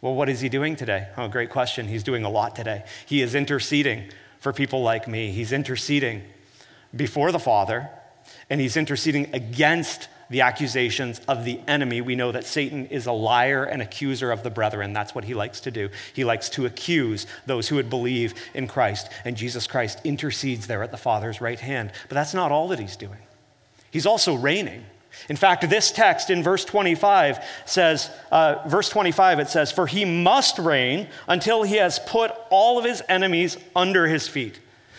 Well, 0.00 0.14
what 0.14 0.28
is 0.28 0.40
he 0.40 0.48
doing 0.48 0.76
today? 0.76 1.08
Oh, 1.16 1.28
great 1.28 1.50
question. 1.50 1.88
He's 1.88 2.02
doing 2.02 2.24
a 2.24 2.30
lot 2.30 2.56
today. 2.56 2.84
He 3.06 3.22
is 3.22 3.34
interceding 3.34 4.10
for 4.38 4.52
people 4.52 4.82
like 4.82 5.08
me. 5.08 5.30
He's 5.30 5.52
interceding 5.52 6.22
before 6.94 7.32
the 7.32 7.38
Father, 7.38 7.88
and 8.48 8.60
he's 8.60 8.76
interceding 8.76 9.34
against 9.34 10.08
the 10.28 10.42
accusations 10.42 11.20
of 11.26 11.44
the 11.44 11.60
enemy. 11.66 12.00
We 12.00 12.14
know 12.14 12.32
that 12.32 12.44
Satan 12.44 12.86
is 12.86 13.06
a 13.06 13.12
liar 13.12 13.64
and 13.64 13.82
accuser 13.82 14.30
of 14.30 14.42
the 14.42 14.50
brethren. 14.50 14.92
That's 14.92 15.14
what 15.14 15.24
he 15.24 15.34
likes 15.34 15.60
to 15.62 15.70
do. 15.70 15.88
He 16.14 16.24
likes 16.24 16.48
to 16.50 16.66
accuse 16.66 17.26
those 17.46 17.68
who 17.68 17.76
would 17.76 17.90
believe 17.90 18.34
in 18.54 18.68
Christ, 18.68 19.10
and 19.24 19.36
Jesus 19.36 19.66
Christ 19.66 20.00
intercedes 20.04 20.66
there 20.66 20.82
at 20.82 20.92
the 20.92 20.96
Father's 20.96 21.40
right 21.40 21.60
hand. 21.60 21.92
But 22.08 22.14
that's 22.14 22.34
not 22.34 22.52
all 22.52 22.68
that 22.68 22.78
he's 22.78 22.96
doing. 22.96 23.18
He's 23.90 24.06
also 24.06 24.34
reigning. 24.34 24.84
In 25.28 25.36
fact, 25.36 25.68
this 25.68 25.90
text 25.90 26.30
in 26.30 26.42
verse 26.42 26.64
25 26.64 27.44
says, 27.64 28.10
uh, 28.30 28.62
verse 28.66 28.88
25, 28.88 29.40
it 29.40 29.48
says, 29.48 29.72
For 29.72 29.86
he 29.86 30.04
must 30.04 30.58
reign 30.58 31.08
until 31.28 31.62
he 31.62 31.76
has 31.76 31.98
put 31.98 32.32
all 32.50 32.78
of 32.78 32.84
his 32.84 33.02
enemies 33.08 33.56
under 33.74 34.06
his 34.06 34.28
feet. 34.28 34.58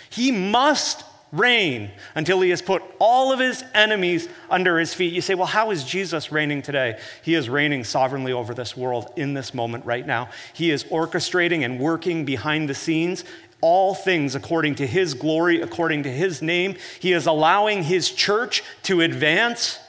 He 0.10 0.32
must 0.32 1.04
reign 1.32 1.90
until 2.14 2.42
he 2.42 2.50
has 2.50 2.62
put 2.62 2.84
all 3.00 3.32
of 3.32 3.40
his 3.40 3.64
enemies 3.74 4.28
under 4.50 4.78
his 4.78 4.94
feet. 4.94 5.14
You 5.14 5.22
say, 5.22 5.34
well, 5.34 5.48
how 5.48 5.72
is 5.72 5.84
Jesus 5.84 6.32
reigning 6.32 6.62
today? 6.62 7.00
He 7.22 7.36
is 7.36 7.50
reigning 7.50 7.84
sovereignly 7.84 8.34
over 8.34 8.54
this 8.54 8.76
world 8.76 9.14
in 9.16 9.34
this 9.34 9.54
moment 9.54 9.86
right 9.86 10.06
now. 10.06 10.30
He 10.54 10.72
is 10.72 10.84
orchestrating 10.86 11.64
and 11.64 11.80
working 11.80 12.26
behind 12.26 12.68
the 12.68 12.76
scenes 12.76 13.24
all 13.62 13.94
things 13.94 14.36
according 14.36 14.76
to 14.76 14.88
his 14.88 15.14
glory, 15.14 15.62
according 15.62 16.04
to 16.04 16.12
his 16.12 16.42
name. 16.42 16.76
He 17.00 17.14
is 17.14 17.28
allowing 17.28 17.84
his 17.84 18.12
church 18.12 18.64
to 18.84 19.02
advance 19.02 19.80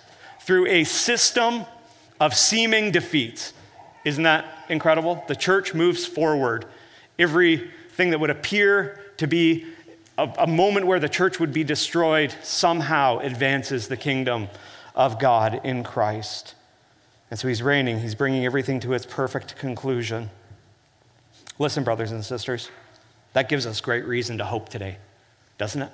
through 0.41 0.67
a 0.67 0.85
system 0.85 1.65
of 2.21 2.35
seeming 2.35 2.91
defeats. 2.91 3.53
Isn't 4.05 4.25
that 4.25 4.47
incredible? 4.69 5.25
The 5.29 5.37
church 5.37 5.75
moves 5.75 6.05
forward. 6.05 6.67
Everything 7.19 8.11
that 8.11 8.21
would 8.21 8.31
appear 8.31 9.01
to 9.19 9.27
be 9.27 9.67
a, 10.19 10.31
a, 10.39 10.47
moment 10.47 10.87
where 10.87 10.99
the 10.99 11.09
church 11.09 11.41
would 11.41 11.53
be 11.53 11.65
destroyed 11.65 12.35
somehow 12.43 13.19
advances 13.19 13.89
the 13.89 13.97
kingdom 13.97 14.49
of 14.95 15.19
God 15.19 15.61
in 15.65 15.85
Christ. 15.85 16.55
And 17.31 17.39
so 17.39 17.49
he's 17.49 17.63
reigning, 17.63 18.01
he's 18.01 18.15
bringing 18.15 18.45
everything 18.45 18.81
to 18.81 18.93
its 18.93 19.07
perfect 19.07 19.57
conclusion. 19.57 20.31
Listen, 21.59 21.83
brothers 21.85 22.13
and 22.13 22.25
sisters. 22.25 22.69
That 23.33 23.49
gives 23.49 23.67
us 23.67 23.81
great 23.81 24.05
reason 24.05 24.39
to 24.39 24.45
hope 24.45 24.69
today, 24.69 24.99
doesn't 25.59 25.83
it? 25.83 25.91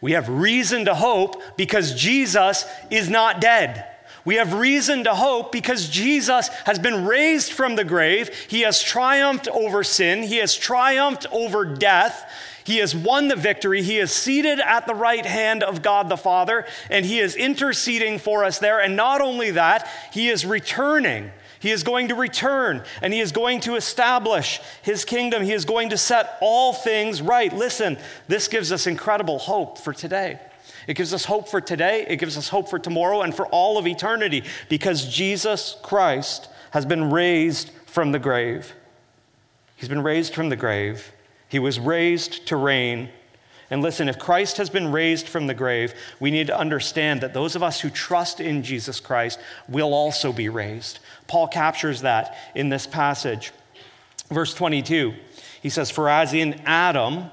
We 0.00 0.12
have 0.12 0.28
reason 0.28 0.84
to 0.84 0.94
hope 0.94 1.42
because 1.56 1.94
Jesus 1.94 2.66
is 2.90 3.08
not 3.08 3.40
dead. 3.40 3.86
We 4.24 4.34
have 4.36 4.54
reason 4.54 5.04
to 5.04 5.14
hope 5.14 5.52
because 5.52 5.88
Jesus 5.88 6.48
has 6.64 6.78
been 6.78 7.06
raised 7.06 7.52
from 7.52 7.76
the 7.76 7.84
grave. 7.84 8.28
He 8.48 8.62
has 8.62 8.82
triumphed 8.82 9.48
over 9.48 9.84
sin. 9.84 10.24
He 10.24 10.38
has 10.38 10.54
triumphed 10.54 11.26
over 11.30 11.64
death. 11.64 12.28
He 12.64 12.78
has 12.78 12.94
won 12.94 13.28
the 13.28 13.36
victory. 13.36 13.82
He 13.82 13.98
is 13.98 14.10
seated 14.10 14.58
at 14.58 14.88
the 14.88 14.94
right 14.96 15.24
hand 15.24 15.62
of 15.62 15.80
God 15.80 16.08
the 16.08 16.16
Father, 16.16 16.66
and 16.90 17.06
He 17.06 17.20
is 17.20 17.36
interceding 17.36 18.18
for 18.18 18.42
us 18.42 18.58
there. 18.58 18.80
And 18.80 18.96
not 18.96 19.20
only 19.20 19.52
that, 19.52 19.88
He 20.12 20.28
is 20.28 20.44
returning. 20.44 21.30
He 21.58 21.70
is 21.70 21.82
going 21.82 22.08
to 22.08 22.14
return 22.14 22.82
and 23.02 23.12
he 23.12 23.20
is 23.20 23.32
going 23.32 23.60
to 23.60 23.76
establish 23.76 24.60
his 24.82 25.04
kingdom. 25.04 25.42
He 25.42 25.52
is 25.52 25.64
going 25.64 25.90
to 25.90 25.98
set 25.98 26.38
all 26.40 26.72
things 26.72 27.22
right. 27.22 27.52
Listen, 27.52 27.98
this 28.28 28.48
gives 28.48 28.72
us 28.72 28.86
incredible 28.86 29.38
hope 29.38 29.78
for 29.78 29.92
today. 29.92 30.38
It 30.86 30.94
gives 30.94 31.12
us 31.12 31.24
hope 31.24 31.48
for 31.48 31.60
today, 31.60 32.06
it 32.08 32.16
gives 32.16 32.36
us 32.36 32.48
hope 32.48 32.70
for 32.70 32.78
tomorrow, 32.78 33.22
and 33.22 33.34
for 33.34 33.46
all 33.46 33.76
of 33.76 33.86
eternity 33.86 34.44
because 34.68 35.04
Jesus 35.06 35.76
Christ 35.82 36.48
has 36.70 36.86
been 36.86 37.10
raised 37.10 37.70
from 37.86 38.12
the 38.12 38.18
grave. 38.18 38.72
He's 39.76 39.88
been 39.88 40.02
raised 40.02 40.34
from 40.34 40.48
the 40.48 40.56
grave. 40.56 41.12
He 41.48 41.58
was 41.58 41.78
raised 41.78 42.46
to 42.48 42.56
reign 42.56 43.10
and 43.70 43.82
listen, 43.82 44.08
if 44.08 44.18
Christ 44.18 44.58
has 44.58 44.70
been 44.70 44.92
raised 44.92 45.28
from 45.28 45.46
the 45.46 45.54
grave, 45.54 45.92
we 46.20 46.30
need 46.30 46.46
to 46.46 46.58
understand 46.58 47.20
that 47.20 47.34
those 47.34 47.56
of 47.56 47.62
us 47.62 47.80
who 47.80 47.90
trust 47.90 48.40
in 48.40 48.62
Jesus 48.62 49.00
Christ 49.00 49.40
will 49.68 49.92
also 49.92 50.32
be 50.32 50.48
raised. 50.48 51.00
Paul 51.26 51.48
captures 51.48 52.02
that 52.02 52.36
in 52.54 52.68
this 52.68 52.86
passage. 52.86 53.52
Verse 54.30 54.54
22, 54.54 55.14
he 55.62 55.68
says, 55.68 55.90
For 55.90 56.08
as 56.08 56.32
in 56.32 56.60
Adam 56.64 57.30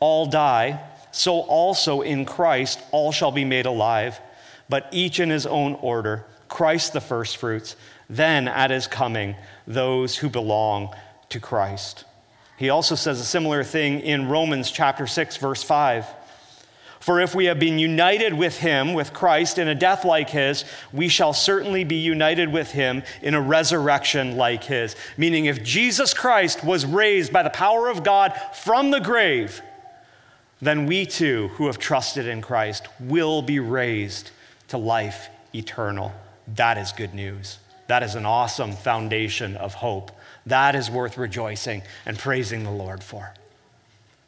all 0.00 0.26
die, 0.26 0.80
so 1.12 1.40
also 1.40 2.00
in 2.00 2.24
Christ 2.24 2.80
all 2.90 3.12
shall 3.12 3.32
be 3.32 3.44
made 3.44 3.66
alive, 3.66 4.18
but 4.70 4.88
each 4.90 5.20
in 5.20 5.28
his 5.28 5.46
own 5.46 5.74
order. 5.74 6.24
Christ 6.48 6.94
the 6.94 7.00
firstfruits, 7.00 7.76
then 8.08 8.48
at 8.48 8.70
his 8.70 8.86
coming, 8.86 9.36
those 9.66 10.16
who 10.16 10.30
belong 10.30 10.94
to 11.28 11.40
Christ. 11.40 12.04
He 12.56 12.70
also 12.70 12.94
says 12.94 13.20
a 13.20 13.24
similar 13.24 13.64
thing 13.64 14.00
in 14.00 14.28
Romans 14.28 14.70
chapter 14.70 15.06
6 15.06 15.36
verse 15.38 15.62
5. 15.62 16.06
For 17.04 17.20
if 17.20 17.34
we 17.34 17.44
have 17.46 17.58
been 17.58 17.78
united 17.78 18.32
with 18.32 18.56
him, 18.56 18.94
with 18.94 19.12
Christ, 19.12 19.58
in 19.58 19.68
a 19.68 19.74
death 19.74 20.06
like 20.06 20.30
his, 20.30 20.64
we 20.90 21.08
shall 21.08 21.34
certainly 21.34 21.84
be 21.84 21.96
united 21.96 22.50
with 22.50 22.70
him 22.70 23.02
in 23.20 23.34
a 23.34 23.40
resurrection 23.42 24.38
like 24.38 24.64
his. 24.64 24.96
Meaning, 25.18 25.44
if 25.44 25.62
Jesus 25.62 26.14
Christ 26.14 26.64
was 26.64 26.86
raised 26.86 27.30
by 27.30 27.42
the 27.42 27.50
power 27.50 27.90
of 27.90 28.04
God 28.04 28.32
from 28.54 28.90
the 28.90 29.00
grave, 29.00 29.60
then 30.62 30.86
we 30.86 31.04
too, 31.04 31.48
who 31.56 31.66
have 31.66 31.78
trusted 31.78 32.26
in 32.26 32.40
Christ, 32.40 32.88
will 32.98 33.42
be 33.42 33.58
raised 33.58 34.30
to 34.68 34.78
life 34.78 35.28
eternal. 35.54 36.10
That 36.54 36.78
is 36.78 36.92
good 36.92 37.12
news. 37.12 37.58
That 37.86 38.02
is 38.02 38.14
an 38.14 38.24
awesome 38.24 38.72
foundation 38.72 39.58
of 39.58 39.74
hope. 39.74 40.10
That 40.46 40.74
is 40.74 40.90
worth 40.90 41.16
rejoicing 41.16 41.82
and 42.04 42.18
praising 42.18 42.64
the 42.64 42.70
Lord 42.70 43.02
for. 43.02 43.32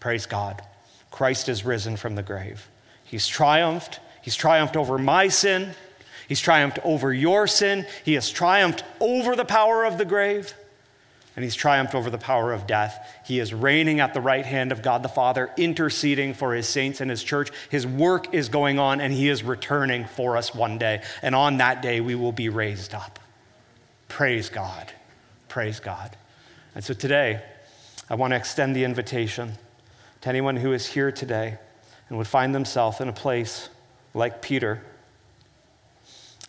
Praise 0.00 0.26
God. 0.26 0.62
Christ 1.10 1.48
is 1.48 1.64
risen 1.64 1.96
from 1.96 2.14
the 2.14 2.22
grave. 2.22 2.68
He's 3.04 3.26
triumphed. 3.26 4.00
He's 4.22 4.36
triumphed 4.36 4.76
over 4.76 4.98
my 4.98 5.28
sin. 5.28 5.74
He's 6.28 6.40
triumphed 6.40 6.78
over 6.84 7.12
your 7.12 7.46
sin. 7.46 7.86
He 8.04 8.14
has 8.14 8.30
triumphed 8.30 8.82
over 9.00 9.36
the 9.36 9.44
power 9.44 9.84
of 9.84 9.98
the 9.98 10.04
grave 10.04 10.52
and 11.36 11.44
he's 11.44 11.54
triumphed 11.54 11.94
over 11.94 12.08
the 12.08 12.18
power 12.18 12.52
of 12.52 12.66
death. 12.66 13.20
He 13.26 13.38
is 13.38 13.52
reigning 13.52 14.00
at 14.00 14.14
the 14.14 14.22
right 14.22 14.44
hand 14.44 14.72
of 14.72 14.82
God 14.82 15.02
the 15.02 15.08
Father, 15.08 15.50
interceding 15.58 16.32
for 16.32 16.54
his 16.54 16.66
saints 16.66 17.02
and 17.02 17.10
his 17.10 17.22
church. 17.22 17.50
His 17.68 17.86
work 17.86 18.34
is 18.34 18.48
going 18.48 18.78
on, 18.78 19.02
and 19.02 19.12
he 19.12 19.28
is 19.28 19.44
returning 19.44 20.06
for 20.06 20.38
us 20.38 20.54
one 20.54 20.78
day. 20.78 21.02
And 21.20 21.34
on 21.34 21.58
that 21.58 21.82
day, 21.82 22.00
we 22.00 22.14
will 22.14 22.32
be 22.32 22.48
raised 22.48 22.94
up. 22.94 23.18
Praise 24.08 24.48
God. 24.48 24.90
Praise 25.56 25.80
God. 25.80 26.14
And 26.74 26.84
so 26.84 26.92
today, 26.92 27.40
I 28.10 28.14
want 28.14 28.32
to 28.32 28.36
extend 28.36 28.76
the 28.76 28.84
invitation 28.84 29.52
to 30.20 30.28
anyone 30.28 30.56
who 30.56 30.74
is 30.74 30.84
here 30.86 31.10
today 31.10 31.56
and 32.10 32.18
would 32.18 32.26
find 32.26 32.54
themselves 32.54 33.00
in 33.00 33.08
a 33.08 33.12
place 33.14 33.70
like 34.12 34.42
Peter, 34.42 34.82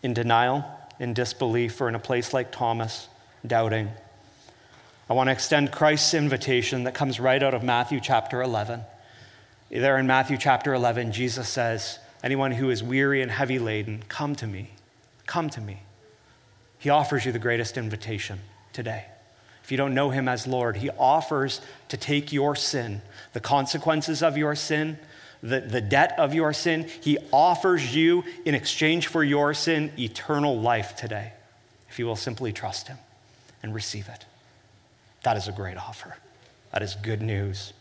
in 0.03 0.14
denial, 0.14 0.66
in 0.99 1.14
disbelief, 1.14 1.80
or 1.80 1.88
in 1.88 1.95
a 1.95 1.99
place 1.99 2.34
like 2.34 2.51
Thomas, 2.51 3.08
doubting. 3.45 3.91
I 5.10 5.14
want 5.14 5.30
to 5.30 5.32
extend 5.32 5.72
Christ's 5.72 6.14
invitation 6.14 6.84
that 6.84 6.93
comes 6.93 7.18
right 7.18 7.41
out 7.41 7.53
of 7.53 7.64
Matthew 7.64 8.01
chapter 8.01 8.41
11. 8.41 8.82
There 9.72 9.97
in 9.97 10.05
Matthew 10.05 10.36
chapter 10.38 10.74
11, 10.74 11.14
Jesus 11.14 11.47
says, 11.47 11.99
Anyone 12.26 12.51
who 12.51 12.70
is 12.70 12.84
weary 12.84 13.22
and 13.22 13.32
heavy 13.32 13.58
laden, 13.58 14.03
come 14.10 14.36
to 14.36 14.47
me. 14.47 14.72
Come 15.26 15.49
to 15.51 15.62
me. 15.62 15.84
He 16.78 16.89
offers 16.89 17.26
you 17.26 17.32
the 17.32 17.39
greatest 17.39 17.78
invitation 17.78 18.41
today. 18.78 19.05
If 19.63 19.71
you 19.71 19.78
don't 19.78 19.95
know 19.95 20.11
him 20.11 20.28
as 20.28 20.45
Lord, 20.45 20.78
he 20.78 20.91
offers 20.99 21.61
to 21.89 21.97
take 21.97 22.32
your 22.32 22.55
sin, 22.55 23.01
the 23.34 23.39
consequences 23.39 24.21
of 24.21 24.38
your 24.38 24.53
sin, 24.53 24.99
the, 25.41 25.61
the 25.61 25.82
debt 25.82 26.13
of 26.19 26.36
your 26.36 26.53
sin. 26.53 26.88
He 27.01 27.17
offers 27.34 27.95
you, 27.95 28.23
in 28.45 28.53
exchange 28.53 29.07
for 29.07 29.23
your 29.23 29.55
sin, 29.55 29.91
eternal 29.97 30.61
life 30.61 30.95
today, 30.95 31.34
if 31.89 31.97
you 31.97 32.05
will 32.05 32.15
simply 32.15 32.53
trust 32.53 32.88
him 32.88 32.99
and 33.63 33.73
receive 33.73 34.07
it. 34.09 34.25
That 35.23 35.38
is 35.38 35.47
a 35.47 35.51
great 35.51 35.78
offer. 35.78 36.17
That 36.71 36.84
is 36.84 36.93
good 36.93 37.23
news. 37.23 37.73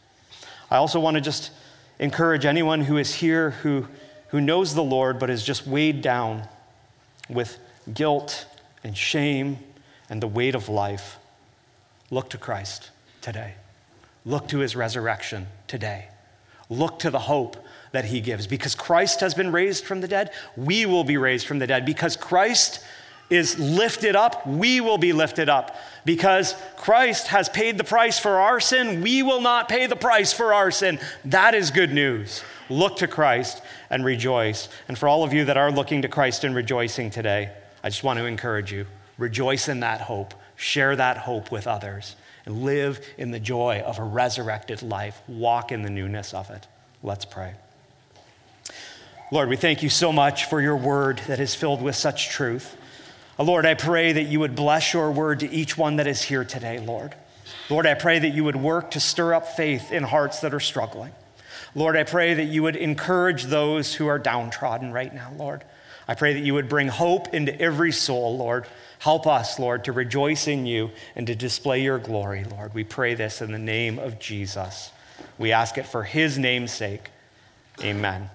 I 0.70 0.78
also 0.78 0.98
want 0.98 1.16
to 1.16 1.20
just 1.20 1.50
encourage 1.98 2.46
anyone 2.46 2.80
who 2.80 2.96
is 2.96 3.16
here 3.16 3.50
who, 3.50 3.86
who 4.28 4.40
knows 4.40 4.74
the 4.74 4.82
Lord 4.82 5.18
but 5.18 5.28
is 5.28 5.44
just 5.44 5.66
weighed 5.66 6.00
down 6.00 6.48
with 7.28 7.58
guilt 7.92 8.46
and 8.82 8.96
shame 8.96 9.58
and 10.08 10.22
the 10.22 10.28
weight 10.28 10.54
of 10.54 10.68
life. 10.68 11.18
Look 12.10 12.30
to 12.30 12.38
Christ 12.38 12.90
today. 13.20 13.54
Look 14.24 14.48
to 14.48 14.58
his 14.58 14.76
resurrection 14.76 15.46
today. 15.66 16.08
Look 16.68 16.98
to 17.00 17.10
the 17.10 17.20
hope 17.20 17.56
that 17.92 18.06
he 18.06 18.20
gives. 18.20 18.46
Because 18.46 18.74
Christ 18.74 19.20
has 19.20 19.34
been 19.34 19.52
raised 19.52 19.84
from 19.84 20.00
the 20.00 20.08
dead, 20.08 20.32
we 20.56 20.86
will 20.86 21.04
be 21.04 21.16
raised 21.16 21.46
from 21.46 21.58
the 21.58 21.66
dead. 21.66 21.84
Because 21.84 22.16
Christ 22.16 22.80
is 23.30 23.58
lifted 23.58 24.14
up, 24.14 24.46
we 24.46 24.80
will 24.80 24.98
be 24.98 25.12
lifted 25.12 25.48
up. 25.48 25.76
Because 26.04 26.54
Christ 26.76 27.28
has 27.28 27.48
paid 27.48 27.78
the 27.78 27.84
price 27.84 28.18
for 28.18 28.38
our 28.38 28.60
sin, 28.60 29.02
we 29.02 29.22
will 29.22 29.40
not 29.40 29.68
pay 29.68 29.86
the 29.86 29.96
price 29.96 30.32
for 30.32 30.54
our 30.54 30.70
sin. 30.70 30.98
That 31.24 31.54
is 31.54 31.70
good 31.70 31.92
news. 31.92 32.42
Look 32.68 32.96
to 32.98 33.08
Christ 33.08 33.62
and 33.90 34.04
rejoice. 34.04 34.68
And 34.88 34.98
for 34.98 35.08
all 35.08 35.24
of 35.24 35.32
you 35.32 35.44
that 35.44 35.56
are 35.56 35.70
looking 35.70 36.02
to 36.02 36.08
Christ 36.08 36.44
and 36.44 36.54
rejoicing 36.54 37.10
today, 37.10 37.50
I 37.82 37.88
just 37.88 38.04
want 38.04 38.18
to 38.18 38.26
encourage 38.26 38.72
you 38.72 38.86
rejoice 39.18 39.68
in 39.68 39.80
that 39.80 40.02
hope, 40.02 40.34
share 40.56 40.96
that 40.96 41.18
hope 41.18 41.50
with 41.50 41.66
others, 41.66 42.16
and 42.44 42.62
live 42.62 43.04
in 43.18 43.30
the 43.30 43.40
joy 43.40 43.82
of 43.84 43.98
a 43.98 44.04
resurrected 44.04 44.82
life. 44.82 45.20
Walk 45.26 45.72
in 45.72 45.82
the 45.82 45.90
newness 45.90 46.32
of 46.34 46.50
it. 46.50 46.66
Let's 47.02 47.24
pray. 47.24 47.54
Lord, 49.32 49.48
we 49.48 49.56
thank 49.56 49.82
you 49.82 49.88
so 49.88 50.12
much 50.12 50.44
for 50.44 50.60
your 50.60 50.76
word 50.76 51.20
that 51.26 51.40
is 51.40 51.54
filled 51.54 51.82
with 51.82 51.96
such 51.96 52.28
truth. 52.28 52.76
Uh, 53.38 53.42
Lord, 53.42 53.66
I 53.66 53.74
pray 53.74 54.12
that 54.12 54.22
you 54.22 54.40
would 54.40 54.54
bless 54.54 54.92
your 54.92 55.10
word 55.10 55.40
to 55.40 55.50
each 55.50 55.76
one 55.76 55.96
that 55.96 56.06
is 56.06 56.22
here 56.22 56.44
today, 56.44 56.78
Lord. 56.78 57.14
Lord, 57.68 57.86
I 57.86 57.94
pray 57.94 58.20
that 58.20 58.28
you 58.28 58.44
would 58.44 58.56
work 58.56 58.92
to 58.92 59.00
stir 59.00 59.34
up 59.34 59.48
faith 59.48 59.90
in 59.90 60.04
hearts 60.04 60.40
that 60.40 60.54
are 60.54 60.60
struggling. 60.60 61.12
Lord, 61.74 61.96
I 61.96 62.04
pray 62.04 62.34
that 62.34 62.44
you 62.44 62.62
would 62.62 62.76
encourage 62.76 63.44
those 63.44 63.94
who 63.94 64.06
are 64.06 64.18
downtrodden 64.18 64.92
right 64.92 65.12
now, 65.12 65.32
Lord. 65.36 65.64
I 66.08 66.14
pray 66.14 66.34
that 66.34 66.40
you 66.40 66.54
would 66.54 66.68
bring 66.68 66.88
hope 66.88 67.34
into 67.34 67.58
every 67.60 67.92
soul, 67.92 68.38
Lord. 68.38 68.66
Help 68.98 69.26
us, 69.26 69.58
Lord, 69.58 69.84
to 69.84 69.92
rejoice 69.92 70.48
in 70.48 70.66
you 70.66 70.90
and 71.14 71.26
to 71.26 71.34
display 71.34 71.82
your 71.82 71.98
glory, 71.98 72.44
Lord. 72.44 72.74
We 72.74 72.84
pray 72.84 73.14
this 73.14 73.42
in 73.42 73.52
the 73.52 73.58
name 73.58 73.98
of 73.98 74.18
Jesus. 74.18 74.90
We 75.38 75.52
ask 75.52 75.78
it 75.78 75.86
for 75.86 76.02
his 76.02 76.38
name's 76.38 76.72
sake. 76.72 77.10
Amen. 77.82 78.30